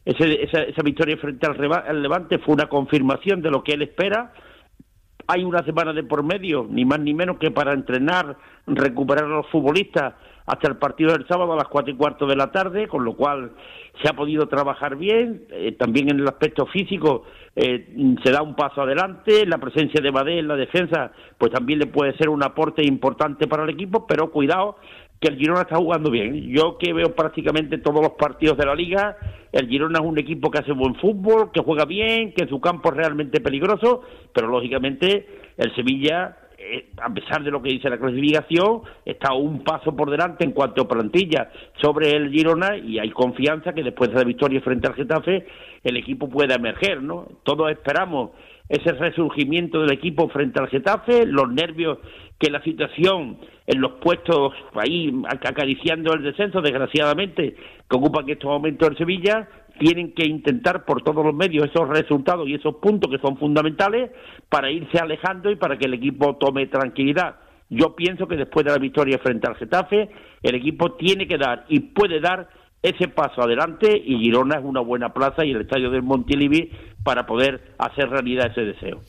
esa, 0.04 0.24
esa, 0.62 0.82
victoria 0.82 1.16
frente 1.16 1.46
al, 1.46 2.02
Levante 2.02 2.38
fue 2.38 2.54
una 2.54 2.68
confirmación 2.68 3.40
de 3.40 3.50
lo 3.50 3.62
que 3.62 3.72
él 3.72 3.82
espera. 3.82 4.32
Hay 5.28 5.44
una 5.44 5.62
semana 5.64 5.92
de 5.92 6.02
por 6.02 6.24
medio, 6.24 6.66
ni 6.68 6.84
más 6.84 6.98
ni 6.98 7.14
menos 7.14 7.38
que 7.38 7.52
para 7.52 7.72
entrenar, 7.72 8.36
recuperar 8.66 9.24
a 9.24 9.28
los 9.28 9.48
futbolistas 9.48 10.14
hasta 10.46 10.68
el 10.68 10.76
partido 10.76 11.12
del 11.12 11.26
sábado 11.28 11.52
a 11.52 11.56
las 11.56 11.68
cuatro 11.68 11.92
y 11.92 11.96
cuarto 11.96 12.26
de 12.26 12.36
la 12.36 12.50
tarde, 12.50 12.88
con 12.88 13.04
lo 13.04 13.14
cual 13.14 13.52
se 14.02 14.08
ha 14.08 14.14
podido 14.14 14.48
trabajar 14.48 14.96
bien. 14.96 15.44
Eh, 15.50 15.72
también 15.78 16.10
en 16.10 16.20
el 16.20 16.26
aspecto 16.26 16.66
físico 16.66 17.24
eh, 17.54 18.16
se 18.24 18.32
da 18.32 18.42
un 18.42 18.56
paso 18.56 18.82
adelante. 18.82 19.46
La 19.46 19.58
presencia 19.58 20.00
de 20.00 20.10
Badé 20.10 20.38
en 20.38 20.48
la 20.48 20.56
defensa, 20.56 21.12
pues 21.38 21.52
también 21.52 21.78
le 21.78 21.86
puede 21.86 22.16
ser 22.16 22.28
un 22.28 22.42
aporte 22.42 22.84
importante 22.84 23.46
para 23.46 23.64
el 23.64 23.70
equipo, 23.70 24.06
pero 24.06 24.30
cuidado 24.30 24.76
que 25.22 25.28
el 25.28 25.38
Girona 25.38 25.62
está 25.62 25.76
jugando 25.76 26.10
bien. 26.10 26.50
Yo 26.50 26.76
que 26.76 26.92
veo 26.92 27.14
prácticamente 27.14 27.78
todos 27.78 28.02
los 28.02 28.12
partidos 28.14 28.58
de 28.58 28.66
la 28.66 28.74
liga, 28.74 29.16
el 29.52 29.68
Girona 29.68 30.00
es 30.00 30.04
un 30.04 30.18
equipo 30.18 30.50
que 30.50 30.58
hace 30.58 30.72
buen 30.72 30.96
fútbol, 30.96 31.52
que 31.52 31.62
juega 31.62 31.84
bien, 31.84 32.32
que 32.32 32.42
en 32.42 32.48
su 32.48 32.60
campo 32.60 32.90
es 32.90 32.96
realmente 32.96 33.40
peligroso, 33.40 34.02
pero 34.34 34.48
lógicamente 34.48 35.26
el 35.56 35.72
Sevilla, 35.76 36.36
eh, 36.58 36.90
a 37.00 37.08
pesar 37.14 37.44
de 37.44 37.52
lo 37.52 37.62
que 37.62 37.70
dice 37.70 37.88
la 37.88 37.98
clasificación, 37.98 38.82
está 39.04 39.32
un 39.32 39.62
paso 39.62 39.94
por 39.94 40.10
delante 40.10 40.44
en 40.44 40.50
cuanto 40.50 40.82
a 40.82 40.88
plantilla 40.88 41.52
sobre 41.80 42.10
el 42.10 42.30
Girona 42.32 42.76
y 42.76 42.98
hay 42.98 43.10
confianza 43.10 43.72
que 43.72 43.84
después 43.84 44.10
de 44.10 44.16
la 44.16 44.24
victoria 44.24 44.60
frente 44.60 44.88
al 44.88 44.94
Getafe 44.94 45.46
el 45.84 45.96
equipo 45.98 46.28
pueda 46.28 46.56
emerger, 46.56 47.00
¿no? 47.00 47.28
Todos 47.44 47.70
esperamos 47.70 48.30
ese 48.72 48.92
resurgimiento 48.92 49.82
del 49.82 49.92
equipo 49.92 50.30
frente 50.30 50.58
al 50.58 50.68
Getafe, 50.68 51.26
los 51.26 51.52
nervios 51.52 51.98
que 52.38 52.50
la 52.50 52.62
situación 52.62 53.36
en 53.66 53.80
los 53.82 53.92
puestos 54.00 54.54
ahí 54.74 55.12
acariciando 55.28 56.14
el 56.14 56.22
descenso, 56.22 56.62
desgraciadamente, 56.62 57.54
que 57.54 57.96
ocupan 57.96 58.24
en 58.24 58.30
estos 58.30 58.50
momentos 58.50 58.88
el 58.88 58.96
Sevilla, 58.96 59.46
tienen 59.78 60.14
que 60.14 60.26
intentar 60.26 60.86
por 60.86 61.02
todos 61.02 61.22
los 61.22 61.34
medios 61.34 61.68
esos 61.68 61.86
resultados 61.86 62.48
y 62.48 62.54
esos 62.54 62.76
puntos 62.76 63.10
que 63.10 63.18
son 63.18 63.36
fundamentales 63.36 64.10
para 64.48 64.70
irse 64.70 64.98
alejando 64.98 65.50
y 65.50 65.56
para 65.56 65.76
que 65.76 65.84
el 65.84 65.94
equipo 65.94 66.36
tome 66.36 66.66
tranquilidad. 66.68 67.36
Yo 67.68 67.94
pienso 67.94 68.26
que 68.26 68.36
después 68.36 68.64
de 68.64 68.72
la 68.72 68.78
victoria 68.78 69.18
frente 69.18 69.48
al 69.48 69.56
Getafe, 69.56 70.08
el 70.42 70.54
equipo 70.54 70.92
tiene 70.92 71.26
que 71.26 71.36
dar 71.36 71.66
y 71.68 71.80
puede 71.80 72.20
dar 72.20 72.48
ese 72.82 73.08
paso 73.08 73.42
adelante 73.42 74.02
y 74.04 74.18
Girona 74.18 74.56
es 74.56 74.64
una 74.64 74.80
buena 74.80 75.12
plaza 75.12 75.44
y 75.44 75.52
el 75.52 75.60
estadio 75.62 75.90
del 75.90 76.02
Montilivi 76.02 76.70
para 77.04 77.26
poder 77.26 77.74
hacer 77.78 78.08
realidad 78.08 78.50
ese 78.50 78.62
deseo. 78.62 79.00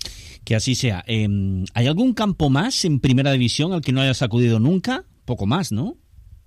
Que 0.45 0.55
así 0.55 0.75
sea. 0.75 1.03
Em, 1.07 1.65
¿Hay 1.73 1.87
algún 1.87 2.13
campo 2.13 2.49
más 2.49 2.85
en 2.85 2.99
primera 2.99 3.31
división 3.31 3.73
al 3.73 3.81
que 3.81 3.91
no 3.91 4.01
hayas 4.01 4.21
acudido 4.21 4.59
nunca? 4.59 5.03
Poco 5.25 5.45
más, 5.45 5.71
¿no? 5.71 5.95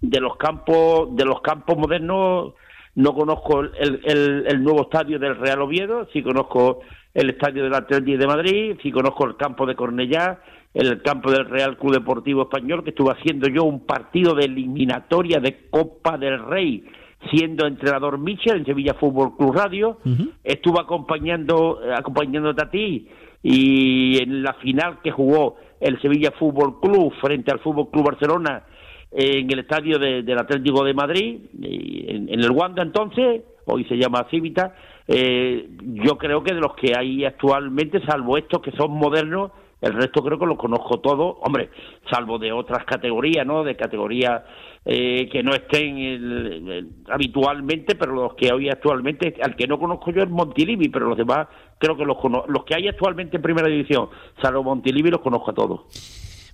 De 0.01 0.21
los 0.21 0.37
campos, 0.37 1.17
de 1.17 1.25
los 1.25 1.41
campos 1.41 1.77
modernos 1.77 2.55
no 2.95 3.15
conozco 3.15 3.61
el, 3.61 4.01
el, 4.47 4.63
nuevo 4.63 4.83
estadio 4.83 5.19
del 5.19 5.37
Real 5.37 5.61
Oviedo, 5.63 6.09
sí 6.13 6.23
conozco 6.23 6.81
el 7.13 7.31
estadio 7.31 7.65
del 7.65 7.75
Atlético 7.75 8.19
de 8.19 8.27
Madrid, 8.27 8.77
sí 8.83 8.91
conozco 8.91 9.27
el 9.27 9.37
campo 9.37 9.67
de 9.67 9.75
Cornellá, 9.75 10.41
el 10.73 11.03
campo 11.03 11.31
del 11.31 11.47
Real 11.47 11.77
Club 11.77 11.95
Deportivo 11.95 12.43
Español, 12.43 12.85
que 12.85 12.91
estuve 12.91 13.13
haciendo 13.13 13.49
yo 13.49 13.65
un 13.65 13.85
partido 13.85 14.35
de 14.35 14.45
eliminatoria 14.45 15.41
de 15.41 15.69
Copa 15.71 16.17
del 16.17 16.43
Rey 16.47 16.85
siendo 17.31 17.67
entrenador 17.67 18.19
Michel 18.19 18.59
en 18.59 18.67
Sevilla 18.67 18.95
Fútbol 18.95 19.37
Club 19.37 19.55
Radio, 19.55 19.99
estuvo 20.45 20.81
acompañando 20.81 21.81
acompañándote 21.97 22.63
a 22.63 22.71
ti 22.71 23.09
y 23.43 24.23
en 24.23 24.43
la 24.43 24.55
final 24.55 25.01
que 25.03 25.11
jugó 25.11 25.57
el 25.81 26.01
Sevilla 26.01 26.31
Fútbol 26.33 26.81
Club 26.81 27.13
frente 27.21 27.51
al 27.51 27.61
Fútbol 27.61 27.91
Club 27.91 28.07
Barcelona 28.07 28.65
en 29.11 29.51
el 29.51 29.61
estadio 29.61 29.99
del 29.99 30.39
Atlético 30.39 30.85
de 30.85 30.95
Madrid, 30.95 31.41
en, 31.63 32.29
el 32.29 32.51
Wanda 32.51 32.83
entonces, 32.83 33.43
hoy 33.65 33.85
se 33.85 33.97
llama 33.97 34.27
Civita, 34.31 34.75
eh, 35.09 35.69
yo 35.81 36.19
creo 36.19 36.43
que 36.43 36.55
de 36.55 36.61
los 36.61 36.75
que 36.75 36.93
hay 36.97 37.25
actualmente, 37.25 38.05
salvo 38.05 38.37
estos 38.37 38.61
que 38.61 38.73
son 38.73 38.91
modernos, 38.93 39.53
el 39.81 39.93
resto 39.93 40.23
creo 40.23 40.39
que 40.39 40.47
los 40.47 40.59
conozco 40.59 41.01
todos, 41.01 41.37
hombre, 41.41 41.71
salvo 42.11 42.39
de 42.39 42.53
otras 42.53 42.85
categorías, 42.85 43.47
¿no? 43.47 43.63
De 43.63 43.77
categorías 43.77 44.43
eh, 44.89 45.29
que 45.33 45.43
no 45.43 45.53
estén 45.53 46.95
habitualmente, 47.11 47.97
pero 47.97 48.13
los 48.13 48.35
que 48.35 48.53
hoy 48.53 48.69
actualmente, 48.69 49.35
al 49.43 49.57
que 49.57 49.67
no 49.67 49.81
conozco 49.81 50.13
yo 50.13 50.23
es 50.23 50.31
Montilivi, 50.31 50.89
pero 50.89 51.09
los 51.09 51.19
demás 51.19 51.49
creo 51.79 51.97
que 51.97 52.05
los, 52.05 52.17
los 52.47 52.65
que 52.65 52.77
hay 52.77 52.87
actualmente 52.87 53.37
en 53.37 53.43
primera 53.43 53.69
división, 53.69 54.09
salvo 54.41 54.63
Montilivi, 54.63 55.11
los 55.11 55.21
conozco 55.21 55.51
a 55.51 55.55
todos. 55.55 55.81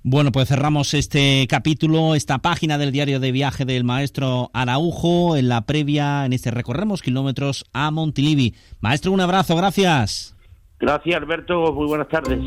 Bueno, 0.03 0.33
pues 0.33 0.49
cerramos 0.49 0.95
este 0.95 1.47
capítulo, 1.47 2.14
esta 2.14 2.38
página 2.38 2.79
del 2.79 2.90
diario 2.90 3.21
de 3.21 3.33
viaje 3.33 3.66
del 3.66 3.85
maestro 3.85 4.51
Araujo, 4.55 5.37
en 5.37 5.49
la 5.49 5.66
previa, 5.66 6.25
en 6.25 6.33
este 6.33 6.51
recorremos 6.51 7.03
kilómetros 7.03 7.66
a 7.75 7.90
Montilivi. 7.90 8.55
Maestro, 8.81 9.12
un 9.12 9.21
abrazo, 9.21 9.55
gracias. 9.57 10.35
Gracias, 10.81 11.14
Alberto, 11.14 11.73
muy 11.73 11.87
buenas 11.87 12.09
tardes. 12.09 12.38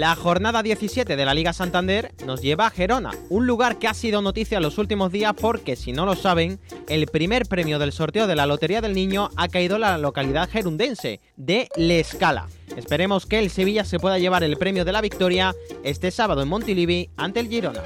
La 0.00 0.16
jornada 0.16 0.62
17 0.62 1.14
de 1.14 1.24
la 1.26 1.34
Liga 1.34 1.52
Santander 1.52 2.14
nos 2.24 2.40
lleva 2.40 2.66
a 2.66 2.70
Gerona, 2.70 3.10
un 3.28 3.46
lugar 3.46 3.78
que 3.78 3.86
ha 3.86 3.92
sido 3.92 4.22
noticia 4.22 4.56
en 4.56 4.62
los 4.62 4.78
últimos 4.78 5.12
días 5.12 5.34
porque, 5.38 5.76
si 5.76 5.92
no 5.92 6.06
lo 6.06 6.16
saben, 6.16 6.58
el 6.88 7.06
primer 7.06 7.44
premio 7.44 7.78
del 7.78 7.92
sorteo 7.92 8.26
de 8.26 8.34
la 8.34 8.46
Lotería 8.46 8.80
del 8.80 8.94
Niño 8.94 9.28
ha 9.36 9.48
caído 9.48 9.74
en 9.74 9.82
la 9.82 9.98
localidad 9.98 10.48
gerundense 10.48 11.20
de 11.36 11.68
Le 11.76 12.00
Escala. 12.00 12.48
Esperemos 12.78 13.26
que 13.26 13.40
el 13.40 13.50
Sevilla 13.50 13.84
se 13.84 13.98
pueda 13.98 14.18
llevar 14.18 14.42
el 14.42 14.56
premio 14.56 14.86
de 14.86 14.92
la 14.92 15.02
victoria 15.02 15.54
este 15.84 16.10
sábado 16.10 16.40
en 16.40 16.48
Montilivi 16.48 17.10
ante 17.18 17.40
el 17.40 17.48
Girona. 17.48 17.82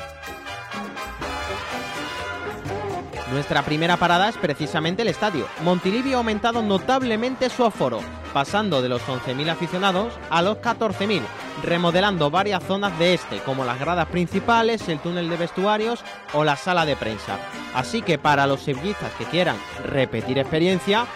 Nuestra 3.33 3.63
primera 3.63 3.97
parada 3.97 4.29
es 4.29 4.37
precisamente 4.37 5.03
el 5.03 5.09
estadio. 5.09 5.47
Montilivi 5.63 6.13
ha 6.13 6.19
aumentado 6.19 6.63
notablemente 6.63 7.49
su 7.49 7.65
aforo, 7.65 8.01
pasando 8.35 8.83
de 8.83 8.91
los 8.91 9.01
11.000 9.03 9.49
aficionados 9.49 10.13
a 10.29 10.43
los 10.43 10.59
14.000, 10.59 11.23
remodelando 11.63 12.31
varias 12.31 12.63
zonas 12.65 12.99
de 12.99 13.15
este, 13.15 13.39
como 13.39 13.65
las 13.65 13.81
gradas 13.81 14.09
principales, 14.09 14.89
el 14.89 15.01
túnel 15.01 15.31
de 15.31 15.39
vestuarios 15.39 16.05
o 16.35 16.45
la 16.45 16.57
sala 16.57 16.85
de 16.85 16.97
prensa. 16.97 17.39
Así 17.75 18.03
que 18.03 18.19
para 18.19 18.47
los 18.47 18.61
sevillistas 18.61 19.13
que 19.15 19.25
quieran 19.25 19.57
repetir 19.85 20.39
experiencia, 20.39 21.07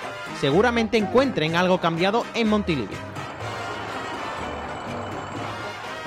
seguramente 0.41 0.97
encuentren 0.97 1.57
algo 1.57 1.79
cambiado 1.79 2.25
en 2.35 2.49
Montilivi. 2.49 2.97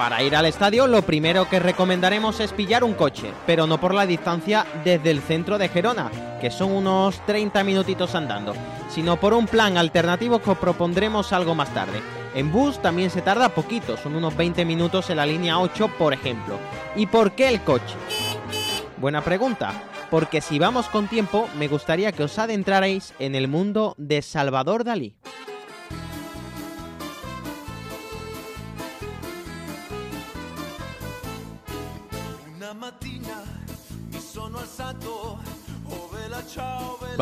Para 0.02 0.24
ir 0.24 0.36
al 0.36 0.48
estadio 0.48 0.88
lo 0.88 1.04
primero 1.04 1.48
que 1.48 1.60
recomendaremos 1.60 2.40
es 2.40 2.54
pillar 2.54 2.84
un 2.84 2.96
coche, 2.96 3.32
pero 3.46 3.68
no 3.68 3.80
por 3.80 3.94
la 3.94 4.08
distancia 4.08 4.66
desde 4.84 5.12
el 5.12 5.22
centro 5.22 5.60
de 5.60 5.70
Gerona, 5.70 6.10
que 6.42 6.50
son 6.50 6.72
unos 6.72 7.24
30 7.28 7.64
minutitos 7.64 8.16
andando, 8.16 8.56
sino 8.90 9.20
por 9.20 9.36
un 9.36 9.46
plan 9.46 9.78
alternativo 9.78 10.42
que 10.42 10.50
os 10.50 10.58
propondremos 10.58 11.32
algo 11.34 11.54
más 11.54 11.72
tarde. 11.76 12.02
En 12.34 12.52
bus 12.52 12.82
también 12.82 13.12
se 13.12 13.22
tarda 13.22 13.50
poquito, 13.50 13.96
son 13.96 14.16
unos 14.16 14.36
20 14.36 14.66
minutos 14.66 15.08
en 15.12 15.18
la 15.18 15.26
línea 15.28 15.60
8 15.60 15.92
por 16.00 16.14
ejemplo. 16.14 16.58
¿Y 16.96 17.06
por 17.06 17.34
qué 17.34 17.50
el 17.50 17.62
coche? 17.62 17.94
Buena 18.98 19.22
pregunta, 19.22 19.72
porque 20.10 20.42
si 20.42 20.58
vamos 20.58 20.88
con 20.88 21.10
tiempo 21.10 21.48
me 21.60 21.68
gustaría 21.68 22.12
que 22.12 22.24
os 22.24 22.40
adentrarais 22.40 23.14
en 23.20 23.36
el 23.36 23.48
mundo 23.48 23.94
de 24.00 24.24
Salvador 24.24 24.84
Dalí. 24.84 25.14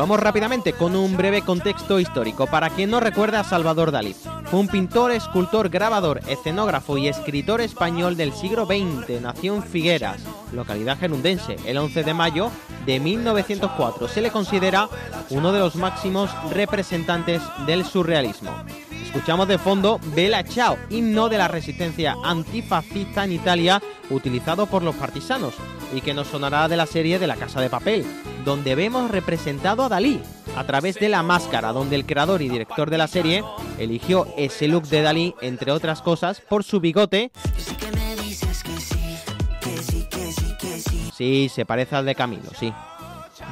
Vamos 0.00 0.18
rápidamente 0.18 0.72
con 0.72 0.96
un 0.96 1.14
breve 1.14 1.42
contexto 1.42 2.00
histórico 2.00 2.46
para 2.46 2.70
quien 2.70 2.88
no 2.88 3.00
recuerda 3.00 3.40
a 3.40 3.44
Salvador 3.44 3.92
Dalí. 3.92 4.16
Fue 4.44 4.58
un 4.58 4.66
pintor, 4.66 5.12
escultor, 5.12 5.68
grabador, 5.68 6.22
escenógrafo 6.26 6.96
y 6.96 7.06
escritor 7.06 7.60
español 7.60 8.16
del 8.16 8.32
siglo 8.32 8.64
XX. 8.64 9.20
Nació 9.20 9.56
en 9.56 9.62
Figueras, 9.62 10.22
localidad 10.52 10.98
gerundense, 10.98 11.56
el 11.66 11.76
11 11.76 12.02
de 12.02 12.14
mayo 12.14 12.50
de 12.86 12.98
1904. 12.98 14.08
Se 14.08 14.22
le 14.22 14.30
considera 14.30 14.88
uno 15.28 15.52
de 15.52 15.58
los 15.58 15.76
máximos 15.76 16.30
representantes 16.50 17.42
del 17.66 17.84
surrealismo 17.84 18.52
Escuchamos 19.10 19.48
de 19.48 19.58
fondo 19.58 19.98
Bella 20.14 20.44
Ciao, 20.44 20.78
himno 20.88 21.28
de 21.28 21.36
la 21.36 21.48
resistencia 21.48 22.14
antifascista 22.22 23.24
en 23.24 23.32
Italia 23.32 23.82
utilizado 24.08 24.66
por 24.66 24.84
los 24.84 24.94
partisanos 24.94 25.54
y 25.92 26.00
que 26.00 26.14
nos 26.14 26.28
sonará 26.28 26.68
de 26.68 26.76
la 26.76 26.86
serie 26.86 27.18
de 27.18 27.26
la 27.26 27.36
Casa 27.36 27.60
de 27.60 27.70
Papel, 27.70 28.04
donde 28.44 28.74
vemos 28.74 29.10
representado 29.10 29.84
a 29.84 29.88
Dalí 29.88 30.20
a 30.56 30.64
través 30.64 30.96
de 30.96 31.08
la 31.08 31.22
máscara, 31.22 31.72
donde 31.72 31.96
el 31.96 32.06
creador 32.06 32.42
y 32.42 32.48
director 32.48 32.90
de 32.90 32.98
la 32.98 33.06
serie 33.06 33.44
eligió 33.78 34.26
ese 34.36 34.68
look 34.68 34.84
de 34.88 35.02
Dalí, 35.02 35.34
entre 35.40 35.72
otras 35.72 36.02
cosas, 36.02 36.40
por 36.40 36.64
su 36.64 36.80
bigote. 36.80 37.30
Sí, 41.16 41.50
se 41.54 41.66
parece 41.66 41.96
al 41.96 42.06
de 42.06 42.14
Camilo, 42.14 42.50
sí. 42.58 42.72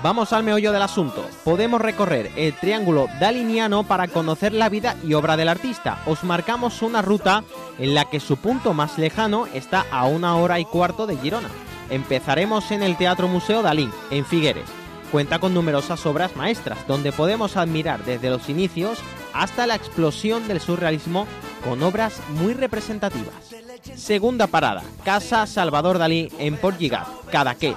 Vamos 0.03 0.33
al 0.33 0.45
meollo 0.45 0.73
del 0.73 0.83
asunto. 0.83 1.27
Podemos 1.45 1.81
recorrer 1.81 2.31
el 2.37 2.55
triángulo 2.55 3.09
daliniano 3.19 3.83
para 3.83 4.07
conocer 4.07 4.53
la 4.53 4.69
vida 4.69 4.97
y 5.05 5.15
obra 5.15 5.37
del 5.37 5.49
artista. 5.49 6.01
Os 6.07 6.23
marcamos 6.23 6.83
una 6.83 7.03
ruta 7.03 7.43
en 7.79 7.95
la 7.95 8.05
que 8.05 8.21
su 8.21 8.37
punto 8.37 8.75
más 8.75 8.97
lejano 8.97 9.47
está 9.55 9.87
a 9.91 10.07
una 10.07 10.37
hora 10.37 10.61
y 10.61 10.65
cuarto 10.65 11.07
de 11.07 11.17
Girona. 11.17 11.49
Empezaremos 11.91 12.71
en 12.71 12.83
el 12.83 12.97
Teatro 12.97 13.29
Museo 13.29 13.63
Dalí, 13.63 13.91
en 14.11 14.25
Figueres. 14.25 14.69
Cuenta 15.11 15.39
con 15.39 15.55
numerosas 15.55 16.05
obras 16.05 16.37
maestras, 16.37 16.87
donde 16.87 17.13
podemos 17.13 17.57
admirar 17.57 18.05
desde 18.05 18.29
los 18.29 18.49
inicios 18.51 18.99
hasta 19.33 19.67
la 19.67 19.75
explosión 19.75 20.47
del 20.49 20.61
surrealismo 20.61 21.27
con 21.65 21.83
obras 21.83 22.21
muy 22.35 22.53
representativas. 22.53 23.35
Segunda 23.95 24.47
parada, 24.47 24.83
Casa 25.05 25.47
Salvador 25.47 25.99
Dalí 25.99 26.31
en 26.39 26.57
Port 26.57 26.79
Cadaqués. 27.31 27.77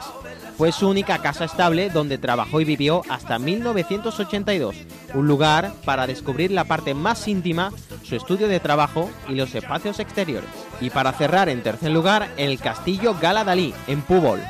Fue 0.57 0.71
su 0.71 0.89
única 0.89 1.19
casa 1.19 1.45
estable 1.45 1.89
donde 1.89 2.17
trabajó 2.17 2.61
y 2.61 2.65
vivió 2.65 3.01
hasta 3.09 3.39
1982, 3.39 4.75
un 5.13 5.27
lugar 5.27 5.73
para 5.85 6.05
descubrir 6.05 6.51
la 6.51 6.65
parte 6.65 6.93
más 6.93 7.27
íntima, 7.27 7.71
su 8.03 8.15
estudio 8.15 8.47
de 8.47 8.59
trabajo 8.59 9.09
y 9.29 9.33
los 9.35 9.55
espacios 9.55 9.99
exteriores. 9.99 10.49
Y 10.81 10.89
para 10.89 11.13
cerrar 11.13 11.47
en 11.47 11.61
tercer 11.61 11.91
lugar, 11.91 12.29
el 12.37 12.59
Castillo 12.59 13.15
Gala 13.21 13.43
Dalí 13.43 13.73
en 13.87 14.01
Púbol. 14.01 14.41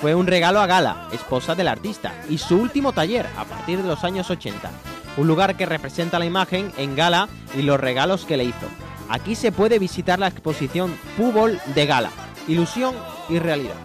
Fue 0.00 0.14
un 0.14 0.26
regalo 0.26 0.60
a 0.60 0.66
Gala, 0.66 1.08
esposa 1.12 1.54
del 1.54 1.68
artista, 1.68 2.14
y 2.28 2.38
su 2.38 2.56
último 2.56 2.92
taller 2.92 3.26
a 3.36 3.44
partir 3.44 3.82
de 3.82 3.88
los 3.88 4.02
años 4.02 4.30
80. 4.30 4.70
Un 5.18 5.26
lugar 5.26 5.56
que 5.56 5.66
representa 5.66 6.18
la 6.18 6.26
imagen 6.26 6.72
en 6.78 6.96
Gala 6.96 7.28
y 7.56 7.62
los 7.62 7.78
regalos 7.78 8.24
que 8.24 8.36
le 8.36 8.44
hizo. 8.44 8.66
Aquí 9.08 9.34
se 9.34 9.52
puede 9.52 9.78
visitar 9.78 10.18
la 10.18 10.28
exposición 10.28 10.96
Púbol 11.16 11.60
de 11.74 11.86
Gala, 11.86 12.10
ilusión 12.48 12.94
y 13.28 13.38
realidad. 13.38 13.76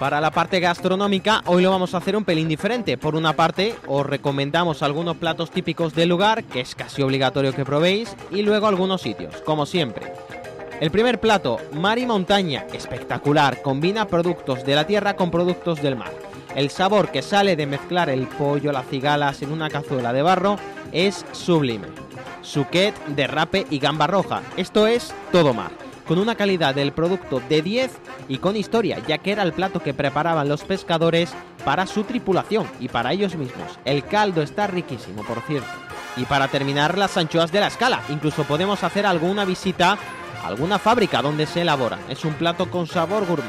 Para 0.00 0.18
la 0.22 0.30
parte 0.30 0.60
gastronómica, 0.60 1.42
hoy 1.44 1.62
lo 1.62 1.70
vamos 1.70 1.92
a 1.92 1.98
hacer 1.98 2.16
un 2.16 2.24
pelín 2.24 2.48
diferente. 2.48 2.96
Por 2.96 3.14
una 3.14 3.34
parte, 3.34 3.76
os 3.86 4.06
recomendamos 4.06 4.82
algunos 4.82 5.18
platos 5.18 5.50
típicos 5.50 5.94
del 5.94 6.08
lugar, 6.08 6.42
que 6.44 6.62
es 6.62 6.74
casi 6.74 7.02
obligatorio 7.02 7.52
que 7.52 7.66
probéis, 7.66 8.16
y 8.30 8.40
luego 8.40 8.66
algunos 8.66 9.02
sitios, 9.02 9.42
como 9.42 9.66
siempre. 9.66 10.10
El 10.80 10.90
primer 10.90 11.20
plato, 11.20 11.58
mar 11.74 11.98
y 11.98 12.06
montaña, 12.06 12.64
espectacular, 12.72 13.60
combina 13.60 14.06
productos 14.06 14.64
de 14.64 14.74
la 14.74 14.86
tierra 14.86 15.16
con 15.16 15.30
productos 15.30 15.82
del 15.82 15.96
mar. 15.96 16.12
El 16.56 16.70
sabor 16.70 17.10
que 17.10 17.20
sale 17.20 17.54
de 17.54 17.66
mezclar 17.66 18.08
el 18.08 18.26
pollo, 18.26 18.72
las 18.72 18.86
cigalas 18.86 19.42
en 19.42 19.52
una 19.52 19.68
cazuela 19.68 20.14
de 20.14 20.22
barro 20.22 20.56
es 20.92 21.26
sublime. 21.32 21.88
Suquet, 22.40 22.94
derrape 23.08 23.66
y 23.68 23.78
gamba 23.78 24.06
roja, 24.06 24.40
esto 24.56 24.86
es 24.86 25.12
todo 25.30 25.52
mar 25.52 25.89
con 26.10 26.18
una 26.18 26.34
calidad 26.34 26.74
del 26.74 26.90
producto 26.90 27.40
de 27.48 27.62
10 27.62 27.92
y 28.26 28.38
con 28.38 28.56
historia, 28.56 28.98
ya 29.06 29.18
que 29.18 29.30
era 29.30 29.44
el 29.44 29.52
plato 29.52 29.80
que 29.80 29.94
preparaban 29.94 30.48
los 30.48 30.64
pescadores 30.64 31.32
para 31.64 31.86
su 31.86 32.02
tripulación 32.02 32.68
y 32.80 32.88
para 32.88 33.12
ellos 33.12 33.36
mismos. 33.36 33.78
El 33.84 34.04
caldo 34.04 34.42
está 34.42 34.66
riquísimo, 34.66 35.22
por 35.22 35.40
cierto. 35.42 35.68
Y 36.16 36.24
para 36.24 36.48
terminar, 36.48 36.98
las 36.98 37.16
anchoas 37.16 37.52
de 37.52 37.60
la 37.60 37.68
escala. 37.68 38.02
Incluso 38.08 38.42
podemos 38.42 38.82
hacer 38.82 39.06
alguna 39.06 39.44
visita 39.44 39.96
a 40.42 40.48
alguna 40.48 40.80
fábrica 40.80 41.22
donde 41.22 41.46
se 41.46 41.60
elaboran. 41.60 42.00
Es 42.08 42.24
un 42.24 42.34
plato 42.34 42.68
con 42.72 42.88
sabor 42.88 43.24
gourmet. 43.24 43.48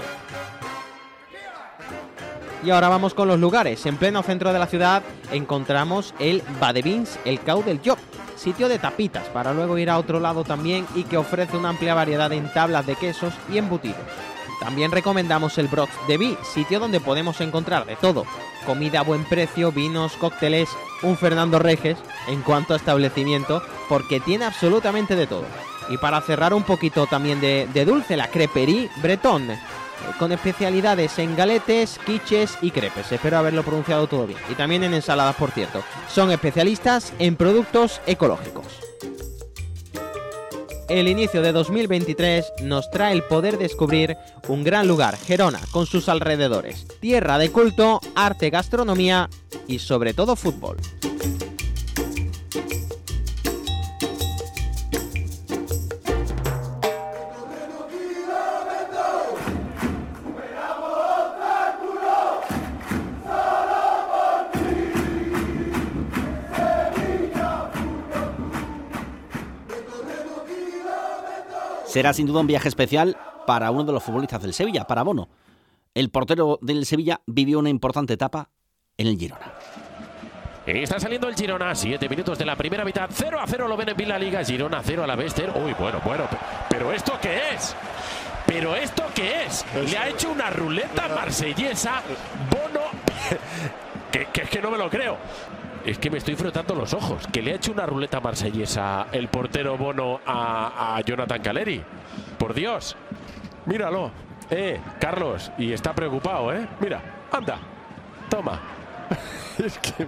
Y 2.63 2.69
ahora 2.69 2.89
vamos 2.89 3.15
con 3.15 3.27
los 3.27 3.39
lugares. 3.39 3.83
En 3.87 3.97
pleno 3.97 4.21
centro 4.21 4.53
de 4.53 4.59
la 4.59 4.67
ciudad 4.67 5.01
encontramos 5.31 6.13
el 6.19 6.43
Badevins, 6.59 7.17
el 7.25 7.41
Cau 7.41 7.63
del 7.63 7.81
Job, 7.83 7.97
sitio 8.41 8.67
de 8.67 8.79
tapitas 8.79 9.27
para 9.27 9.53
luego 9.53 9.77
ir 9.77 9.89
a 9.89 9.99
otro 9.99 10.19
lado 10.19 10.43
también 10.43 10.87
y 10.95 11.03
que 11.03 11.17
ofrece 11.17 11.57
una 11.57 11.69
amplia 11.69 11.93
variedad 11.93 12.31
en 12.33 12.51
tablas 12.51 12.87
de 12.87 12.95
quesos 12.95 13.33
y 13.53 13.59
embutidos. 13.59 13.99
También 14.59 14.91
recomendamos 14.91 15.57
el 15.57 15.67
Brox 15.67 15.91
de 16.07 16.17
Vi, 16.17 16.37
sitio 16.53 16.79
donde 16.79 16.99
podemos 16.99 17.39
encontrar 17.41 17.85
de 17.85 17.95
todo, 17.95 18.25
comida 18.65 18.99
a 18.99 19.03
buen 19.03 19.25
precio, 19.25 19.71
vinos, 19.71 20.13
cócteles, 20.13 20.69
un 21.03 21.17
Fernando 21.17 21.59
Reges 21.59 21.97
en 22.27 22.41
cuanto 22.41 22.73
a 22.73 22.77
establecimiento, 22.77 23.61
porque 23.89 24.19
tiene 24.19 24.45
absolutamente 24.45 25.15
de 25.15 25.27
todo. 25.27 25.45
Y 25.89 25.97
para 25.97 26.21
cerrar 26.21 26.53
un 26.53 26.63
poquito 26.63 27.07
también 27.07 27.41
de, 27.41 27.67
de 27.73 27.85
dulce, 27.85 28.15
la 28.15 28.29
creperie 28.29 28.89
Breton, 29.01 29.49
con 30.19 30.31
especialidades 30.31 31.17
en 31.19 31.35
galetes, 31.35 31.99
quiches 32.05 32.57
y 32.61 32.71
crepes. 32.71 33.11
Espero 33.11 33.37
haberlo 33.37 33.63
pronunciado 33.63 34.07
todo 34.07 34.27
bien. 34.27 34.39
Y 34.49 34.55
también 34.55 34.83
en 34.83 34.93
ensaladas, 34.93 35.35
por 35.35 35.51
cierto. 35.51 35.83
Son 36.07 36.31
especialistas 36.31 37.13
en 37.19 37.35
productos 37.35 38.01
ecológicos. 38.05 38.65
El 40.91 41.07
inicio 41.07 41.41
de 41.41 41.53
2023 41.53 42.51
nos 42.63 42.91
trae 42.91 43.13
el 43.13 43.23
poder 43.23 43.57
descubrir 43.57 44.17
un 44.49 44.65
gran 44.65 44.89
lugar, 44.89 45.15
Gerona, 45.15 45.61
con 45.71 45.85
sus 45.85 46.09
alrededores. 46.09 46.85
Tierra 46.99 47.37
de 47.37 47.49
culto, 47.49 48.01
arte, 48.13 48.49
gastronomía 48.49 49.29
y 49.67 49.79
sobre 49.79 50.13
todo 50.13 50.35
fútbol. 50.35 50.75
Será 71.91 72.13
sin 72.13 72.25
duda 72.25 72.39
un 72.39 72.47
viaje 72.47 72.69
especial 72.69 73.17
para 73.45 73.69
uno 73.69 73.83
de 73.83 73.91
los 73.91 74.01
futbolistas 74.01 74.41
del 74.41 74.53
Sevilla, 74.53 74.87
para 74.87 75.03
Bono. 75.03 75.27
El 75.93 76.09
portero 76.09 76.57
del 76.61 76.85
Sevilla 76.85 77.19
vivió 77.25 77.59
una 77.59 77.67
importante 77.67 78.13
etapa 78.13 78.49
en 78.95 79.07
el 79.07 79.17
Girona. 79.17 79.51
Está 80.65 81.01
saliendo 81.01 81.27
el 81.27 81.35
Girona, 81.35 81.75
siete 81.75 82.07
minutos 82.07 82.39
de 82.39 82.45
la 82.45 82.55
primera 82.55 82.85
mitad, 82.85 83.09
0 83.11 83.37
a 83.41 83.45
0 83.45 83.67
lo 83.67 83.75
ven 83.75 83.89
en 83.89 84.07
la 84.07 84.17
Liga, 84.17 84.41
Girona 84.41 84.81
0 84.81 85.03
a 85.03 85.07
la 85.07 85.17
Bester. 85.17 85.51
Uy, 85.53 85.73
bueno, 85.77 85.99
bueno, 86.05 86.23
pero 86.69 86.93
¿esto 86.93 87.19
qué 87.21 87.55
es? 87.55 87.75
¿Pero 88.47 88.73
esto 88.73 89.03
qué 89.13 89.47
es? 89.47 89.65
Le 89.91 89.97
ha 89.97 90.07
hecho 90.07 90.31
una 90.31 90.49
ruleta 90.49 91.09
marsellesa, 91.09 92.03
Bono, 92.49 92.85
que, 94.13 94.27
que 94.27 94.43
es 94.43 94.49
que 94.49 94.61
no 94.61 94.71
me 94.71 94.77
lo 94.77 94.89
creo 94.89 95.17
es 95.85 95.97
que 95.97 96.09
me 96.09 96.17
estoy 96.17 96.35
frotando 96.35 96.75
los 96.75 96.93
ojos. 96.93 97.27
Que 97.31 97.41
le 97.41 97.53
ha 97.53 97.55
hecho 97.55 97.71
una 97.71 97.85
ruleta 97.85 98.19
marsellesa 98.19 99.07
el 99.11 99.27
portero 99.27 99.77
Bono 99.77 100.19
a, 100.25 100.99
Jonathan 101.05 101.41
Caleri. 101.41 101.81
Por 102.37 102.53
Dios. 102.53 102.95
Míralo. 103.65 104.11
Eh, 104.49 104.79
Carlos. 104.99 105.51
Y 105.57 105.71
está 105.71 105.93
preocupado, 105.93 106.53
¿eh? 106.53 106.67
Mira, 106.79 107.01
anda. 107.31 107.57
Toma. 108.29 108.59
es 109.57 109.77
que 109.79 110.07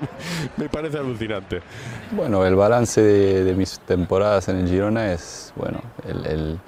me 0.57 0.69
parece 0.69 0.97
alucinante. 0.97 1.61
Bueno, 2.11 2.45
el 2.45 2.55
balance 2.55 3.01
de, 3.01 3.53
mis 3.53 3.79
temporadas 3.79 4.47
en 4.49 4.57
el 4.57 4.69
Girona 4.69 5.11
es, 5.11 5.53
bueno, 5.55 5.81
el, 6.07 6.59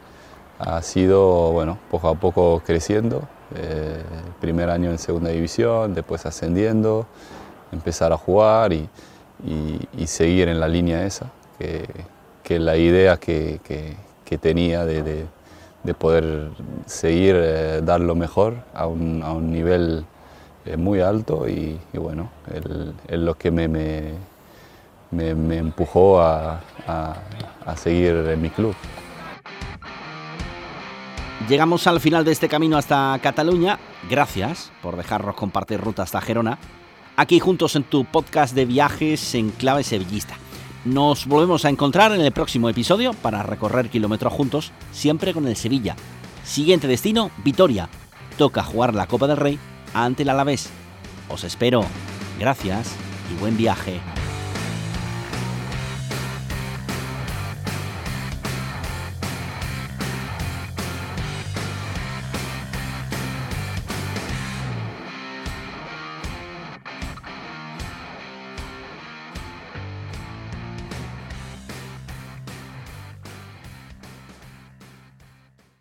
ha 0.60 0.82
sido, 0.82 1.52
bueno, 1.52 1.78
poco 1.90 2.10
a 2.10 2.16
poco 2.16 2.62
creciendo. 2.66 3.28
Eh, 3.56 4.02
primer 4.42 4.70
año 4.70 4.90
en 4.90 4.98
segunda 4.98 5.30
división, 5.30 5.94
después 5.94 6.26
ascendiendo 6.26 7.06
empezar 7.76 8.12
a 8.12 8.18
jugar 8.18 8.74
y, 8.74 8.88
seguir 10.06 10.48
en 10.48 10.60
la 10.60 10.68
línea 10.68 11.06
esa, 11.06 11.32
que, 11.60 11.86
que 12.44 12.60
la 12.60 12.78
idea 12.78 13.18
que, 13.18 13.60
tenía 14.42 14.86
de, 14.86 15.26
poder 15.98 16.50
seguir, 16.86 17.36
eh, 17.38 17.82
dar 17.84 18.02
lo 18.02 18.16
mejor 18.16 18.56
a 18.74 18.88
un, 18.88 19.52
nivel 19.52 20.06
eh, 20.66 20.78
muy 20.78 21.02
alto 21.02 21.48
y, 21.48 21.80
bueno, 21.94 22.30
es 23.08 23.20
lo 23.20 23.36
que 23.36 23.52
me, 23.52 24.14
empujó 25.12 26.22
a, 26.22 26.62
a 26.88 27.78
seguir 27.78 28.16
en 28.16 28.42
mi 28.42 28.50
club. 28.50 28.76
Llegamos 31.50 31.86
al 31.86 32.00
final 32.00 32.26
de 32.26 32.32
este 32.32 32.50
camino 32.50 32.76
hasta 32.78 33.20
Cataluña. 33.22 33.78
Gracias 34.10 34.72
por 34.82 34.96
dejarnos 34.96 35.36
compartir 35.36 35.80
ruta 35.80 36.02
hasta 36.02 36.20
Gerona 36.22 36.58
aquí 37.16 37.40
juntos 37.40 37.76
en 37.76 37.84
tu 37.84 38.06
podcast 38.06 38.56
de 38.56 38.66
viajes 38.66 39.36
en 39.36 39.50
clave 39.52 39.84
sevillista. 39.84 40.38
Nos 40.86 41.26
volvemos 41.26 41.66
a 41.66 41.70
encontrar 41.70 42.12
en 42.12 42.22
el 42.22 42.32
próximo 42.32 42.70
episodio 42.70 43.14
para 43.14 43.42
recorrer 43.42 43.90
kilómetros 43.90 44.34
juntos, 44.34 44.72
siempre 44.92 45.34
con 45.34 45.48
el 45.48 45.56
Sevilla. 45.56 45.96
Siguiente 46.44 46.88
destino, 46.88 47.32
Vitoria. 47.44 47.90
toca 48.38 48.64
jugar 48.64 48.94
la 48.94 49.08
Copa 49.08 49.28
del 49.28 49.38
Rey 49.38 49.58
ante 49.94 50.24
el 50.24 50.30
Alavés. 50.30 50.70
Os 51.30 51.44
espero. 51.44 51.84
Gracias 52.40 52.94
y 53.34 53.40
buen 53.40 53.58
viaje. 53.58 54.00